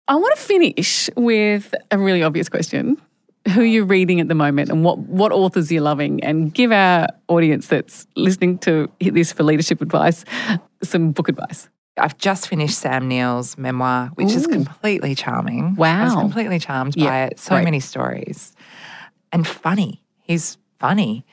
I 0.07 0.15
want 0.15 0.35
to 0.35 0.41
finish 0.41 1.09
with 1.15 1.73
a 1.91 1.97
really 1.97 2.23
obvious 2.23 2.49
question. 2.49 3.01
Who 3.53 3.61
are 3.61 3.65
you're 3.65 3.85
reading 3.85 4.19
at 4.19 4.27
the 4.27 4.35
moment 4.35 4.69
and 4.69 4.83
what, 4.83 4.99
what 4.99 5.31
authors 5.31 5.71
you're 5.71 5.81
loving, 5.81 6.21
and 6.21 6.53
give 6.53 6.73
our 6.73 7.07
audience 7.29 7.67
that's 7.67 8.05
listening 8.17 8.57
to 8.59 8.91
this 8.99 9.31
for 9.31 9.43
leadership 9.43 9.81
advice 9.81 10.25
some 10.83 11.11
book 11.11 11.29
advice. 11.29 11.69
I've 11.97 12.17
just 12.17 12.47
finished 12.47 12.77
Sam 12.77 13.07
Neill's 13.07 13.57
memoir, 13.57 14.07
which 14.15 14.31
Ooh. 14.31 14.37
is 14.37 14.47
completely 14.47 15.15
charming. 15.15 15.75
Wow. 15.75 16.01
I 16.01 16.03
was 16.05 16.15
completely 16.15 16.59
charmed 16.59 16.95
yeah, 16.95 17.09
by 17.09 17.23
it. 17.23 17.39
So 17.39 17.55
great. 17.55 17.63
many 17.65 17.79
stories. 17.79 18.53
And 19.31 19.47
funny. 19.47 20.03
He's 20.21 20.57
funny. 20.79 21.25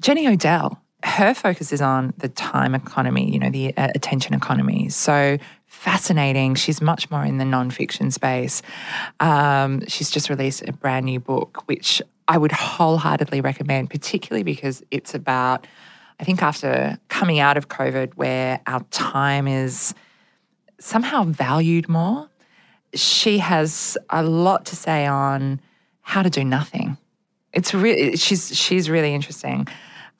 Jenny 0.00 0.26
Odell, 0.26 0.80
her 1.02 1.34
focus 1.34 1.72
is 1.72 1.80
on 1.80 2.14
the 2.18 2.28
time 2.28 2.74
economy, 2.74 3.30
you 3.32 3.38
know, 3.38 3.50
the 3.50 3.76
uh, 3.76 3.88
attention 3.94 4.34
economy. 4.34 4.88
So 4.88 5.38
fascinating. 5.66 6.54
She's 6.54 6.80
much 6.80 7.10
more 7.10 7.24
in 7.24 7.38
the 7.38 7.44
nonfiction 7.44 8.12
space. 8.12 8.60
Um, 9.18 9.86
she's 9.86 10.10
just 10.10 10.28
released 10.28 10.66
a 10.68 10.72
brand 10.72 11.06
new 11.06 11.20
book, 11.20 11.62
which 11.66 12.02
I 12.28 12.38
would 12.38 12.52
wholeheartedly 12.52 13.40
recommend, 13.40 13.90
particularly 13.90 14.42
because 14.42 14.82
it's 14.90 15.14
about 15.14 15.66
I 16.20 16.24
think 16.24 16.42
after 16.42 16.98
coming 17.08 17.38
out 17.38 17.56
of 17.56 17.68
COVID, 17.68 18.12
where 18.14 18.60
our 18.66 18.84
time 18.90 19.48
is 19.48 19.94
somehow 20.78 21.24
valued 21.24 21.88
more, 21.88 22.28
she 22.94 23.38
has 23.38 23.96
a 24.10 24.22
lot 24.22 24.66
to 24.66 24.76
say 24.76 25.06
on 25.06 25.62
how 26.02 26.22
to 26.22 26.28
do 26.28 26.44
nothing. 26.44 26.98
It's 27.54 27.72
really 27.72 28.16
she's 28.16 28.54
she's 28.54 28.90
really 28.90 29.14
interesting. 29.14 29.66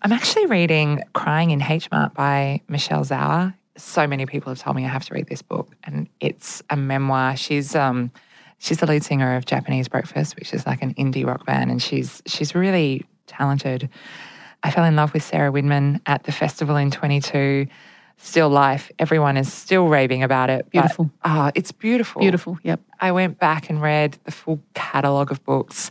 I'm 0.00 0.12
actually 0.12 0.46
reading 0.46 1.02
Crying 1.12 1.50
in 1.50 1.62
H 1.62 1.90
Mart 1.90 2.14
by 2.14 2.62
Michelle 2.66 3.04
Zauner. 3.04 3.54
So 3.76 4.06
many 4.06 4.24
people 4.24 4.50
have 4.50 4.58
told 4.58 4.76
me 4.76 4.86
I 4.86 4.88
have 4.88 5.04
to 5.04 5.14
read 5.14 5.28
this 5.28 5.42
book, 5.42 5.68
and 5.84 6.08
it's 6.18 6.62
a 6.70 6.76
memoir. 6.76 7.36
She's 7.36 7.74
um, 7.76 8.10
she's 8.58 8.78
the 8.78 8.86
lead 8.86 9.04
singer 9.04 9.36
of 9.36 9.44
Japanese 9.44 9.88
Breakfast, 9.88 10.36
which 10.36 10.54
is 10.54 10.66
like 10.66 10.82
an 10.82 10.94
indie 10.94 11.26
rock 11.26 11.44
band, 11.44 11.70
and 11.70 11.82
she's 11.82 12.22
she's 12.24 12.54
really 12.54 13.04
talented. 13.26 13.90
I 14.62 14.70
fell 14.70 14.84
in 14.84 14.96
love 14.96 15.14
with 15.14 15.22
Sarah 15.22 15.50
Winman 15.50 16.00
at 16.06 16.24
the 16.24 16.32
festival 16.32 16.76
in 16.76 16.90
22. 16.90 17.66
Still 18.18 18.50
life. 18.50 18.90
Everyone 18.98 19.38
is 19.38 19.50
still 19.50 19.88
raving 19.88 20.22
about 20.22 20.50
it. 20.50 20.68
Beautiful. 20.70 21.10
But, 21.22 21.30
oh, 21.30 21.50
it's 21.54 21.72
beautiful. 21.72 22.20
Beautiful. 22.20 22.58
Yep. 22.62 22.80
I 23.00 23.12
went 23.12 23.38
back 23.38 23.70
and 23.70 23.80
read 23.80 24.18
the 24.24 24.30
full 24.30 24.60
catalogue 24.74 25.30
of 25.30 25.42
books. 25.44 25.90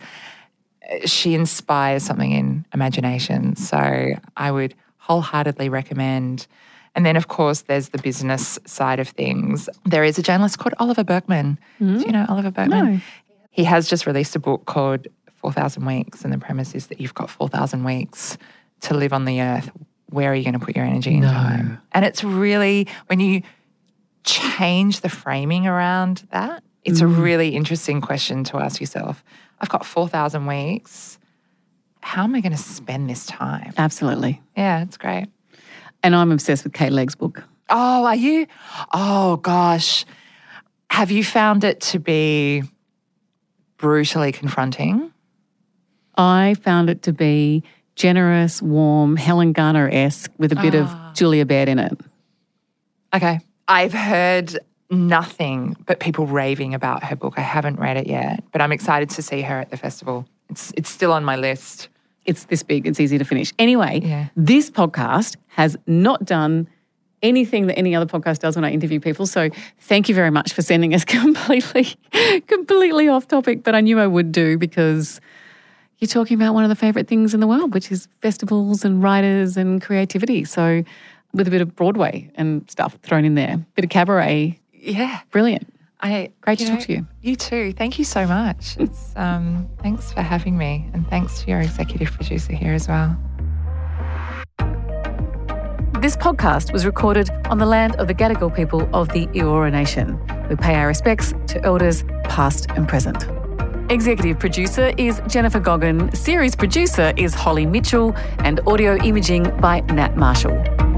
She 1.05 1.33
inspires 1.33 2.03
something 2.03 2.31
in 2.31 2.65
imagination. 2.71 3.55
So 3.55 4.13
I 4.37 4.51
would 4.51 4.75
wholeheartedly 4.97 5.69
recommend. 5.69 6.45
And 6.93 7.03
then, 7.03 7.15
of 7.15 7.27
course, 7.27 7.61
there's 7.61 7.89
the 7.89 7.97
business 7.97 8.59
side 8.65 8.99
of 8.99 9.07
things. 9.07 9.67
There 9.85 10.03
is 10.03 10.19
a 10.19 10.21
journalist 10.21 10.59
called 10.59 10.75
Oliver 10.77 11.03
Burkeman. 11.03 11.57
Mm. 11.81 11.99
Do 11.99 12.05
you 12.05 12.11
know 12.11 12.27
Oliver 12.29 12.51
Burkeman? 12.51 12.93
No. 12.93 12.99
He 13.49 13.63
has 13.63 13.89
just 13.89 14.05
released 14.05 14.35
a 14.35 14.39
book 14.39 14.65
called 14.65 15.07
4,000 15.37 15.83
Weeks. 15.83 16.23
And 16.23 16.31
the 16.31 16.37
premise 16.37 16.75
is 16.75 16.87
that 16.87 17.01
you've 17.01 17.15
got 17.15 17.31
4,000 17.31 17.83
weeks 17.83 18.37
to 18.81 18.93
live 18.93 19.13
on 19.13 19.25
the 19.25 19.41
earth, 19.41 19.69
where 20.07 20.31
are 20.31 20.35
you 20.35 20.43
going 20.43 20.59
to 20.59 20.65
put 20.65 20.75
your 20.75 20.85
energy 20.85 21.13
and 21.13 21.21
no. 21.21 21.31
time? 21.31 21.81
And 21.91 22.05
it's 22.05 22.23
really, 22.23 22.87
when 23.07 23.19
you 23.19 23.41
change 24.23 25.01
the 25.01 25.09
framing 25.09 25.67
around 25.67 26.27
that, 26.31 26.63
it's 26.83 27.01
mm. 27.01 27.03
a 27.03 27.07
really 27.07 27.55
interesting 27.55 28.01
question 28.01 28.43
to 28.45 28.57
ask 28.57 28.79
yourself. 28.79 29.23
I've 29.59 29.69
got 29.69 29.85
4,000 29.85 30.45
weeks. 30.45 31.19
How 32.01 32.23
am 32.23 32.35
I 32.35 32.41
going 32.41 32.53
to 32.53 32.57
spend 32.57 33.09
this 33.09 33.25
time? 33.25 33.73
Absolutely. 33.77 34.41
Yeah, 34.55 34.83
it's 34.83 34.97
great. 34.97 35.27
And 36.01 36.15
I'm 36.15 36.31
obsessed 36.31 36.63
with 36.63 36.73
Kate 36.73 36.93
Legge's 36.93 37.15
book. 37.15 37.43
Oh, 37.69 38.05
are 38.05 38.15
you? 38.15 38.47
Oh, 38.93 39.37
gosh. 39.37 40.05
Have 40.89 41.11
you 41.11 41.23
found 41.23 41.63
it 41.63 41.81
to 41.81 41.99
be 41.99 42.63
brutally 43.77 44.31
confronting? 44.31 45.11
I 46.15 46.55
found 46.55 46.89
it 46.89 47.03
to 47.03 47.13
be 47.13 47.63
generous, 47.99 48.61
warm, 48.61 49.17
Helen 49.17 49.51
Garner 49.51 49.89
esque 49.91 50.31
with 50.37 50.53
a 50.53 50.55
bit 50.55 50.73
of 50.73 50.87
ah. 50.87 51.11
Julia 51.13 51.45
Baird 51.45 51.67
in 51.67 51.79
it. 51.79 51.91
Okay. 53.13 53.41
I've 53.67 53.93
heard 53.93 54.57
nothing 54.89 55.75
but 55.85 55.99
people 55.99 56.25
raving 56.25 56.73
about 56.73 57.03
her 57.03 57.15
book. 57.15 57.35
I 57.37 57.41
haven't 57.41 57.77
read 57.77 57.97
it 57.97 58.07
yet, 58.07 58.43
but 58.51 58.61
I'm 58.61 58.71
excited 58.71 59.09
to 59.11 59.21
see 59.21 59.41
her 59.41 59.59
at 59.59 59.69
the 59.69 59.77
festival. 59.77 60.25
It's 60.49 60.73
it's 60.77 60.89
still 60.89 61.11
on 61.11 61.23
my 61.25 61.35
list. 61.35 61.89
It's 62.25 62.45
this 62.45 62.63
big, 62.63 62.87
it's 62.87 62.99
easy 62.99 63.17
to 63.17 63.25
finish. 63.25 63.53
Anyway, 63.59 64.01
yeah. 64.03 64.27
this 64.35 64.71
podcast 64.71 65.35
has 65.47 65.77
not 65.85 66.23
done 66.25 66.69
anything 67.21 67.67
that 67.67 67.77
any 67.77 67.93
other 67.95 68.05
podcast 68.05 68.39
does 68.39 68.55
when 68.55 68.63
I 68.63 68.71
interview 68.71 68.99
people. 68.99 69.25
So 69.25 69.49
thank 69.79 70.07
you 70.07 70.15
very 70.15 70.29
much 70.29 70.53
for 70.53 70.61
sending 70.61 70.93
us 70.93 71.03
completely, 71.05 71.95
completely 72.47 73.09
off 73.09 73.27
topic, 73.27 73.63
but 73.63 73.75
I 73.75 73.81
knew 73.81 73.99
I 73.99 74.07
would 74.07 74.31
do 74.31 74.57
because 74.57 75.19
you're 75.99 76.07
talking 76.07 76.35
about 76.35 76.53
one 76.53 76.63
of 76.63 76.69
the 76.69 76.75
favorite 76.75 77.07
things 77.07 77.33
in 77.33 77.39
the 77.39 77.47
world, 77.47 77.73
which 77.73 77.91
is 77.91 78.07
festivals 78.21 78.85
and 78.85 79.03
writers 79.03 79.57
and 79.57 79.81
creativity. 79.81 80.45
So, 80.45 80.83
with 81.33 81.47
a 81.47 81.51
bit 81.51 81.61
of 81.61 81.75
Broadway 81.75 82.31
and 82.35 82.69
stuff 82.71 82.97
thrown 83.03 83.25
in 83.25 83.35
there, 83.35 83.57
bit 83.75 83.85
of 83.85 83.91
cabaret. 83.91 84.59
Yeah, 84.73 85.19
brilliant. 85.31 85.71
I 86.01 86.31
great 86.41 86.59
to 86.59 86.65
know, 86.65 86.75
talk 86.75 86.85
to 86.85 86.93
you. 86.93 87.07
You 87.21 87.35
too. 87.35 87.73
Thank 87.73 87.99
you 87.99 88.05
so 88.05 88.25
much. 88.25 88.77
It's 88.79 89.13
um, 89.15 89.69
thanks 89.81 90.11
for 90.13 90.21
having 90.21 90.57
me, 90.57 90.89
and 90.93 91.07
thanks 91.09 91.41
to 91.41 91.49
your 91.49 91.59
executive 91.59 92.11
producer 92.11 92.53
here 92.53 92.73
as 92.73 92.87
well. 92.87 93.17
This 95.99 96.15
podcast 96.15 96.71
was 96.71 96.85
recorded 96.85 97.29
on 97.49 97.57
the 97.57 97.65
land 97.65 97.97
of 97.97 98.07
the 98.07 98.13
Gadigal 98.15 98.55
people 98.55 98.89
of 98.93 99.09
the 99.09 99.27
Eora 99.27 99.69
Nation. 99.69 100.17
We 100.47 100.55
pay 100.55 100.75
our 100.75 100.87
respects 100.87 101.33
to 101.47 101.63
elders 101.65 102.05
past 102.23 102.67
and 102.71 102.87
present. 102.87 103.38
Executive 103.89 104.37
producer 104.37 104.93
is 104.97 105.19
Jennifer 105.27 105.59
Goggin, 105.59 106.13
series 106.13 106.55
producer 106.55 107.11
is 107.17 107.33
Holly 107.33 107.65
Mitchell, 107.65 108.15
and 108.43 108.59
audio 108.67 108.97
imaging 109.03 109.49
by 109.61 109.79
Nat 109.79 110.15
Marshall. 110.15 110.88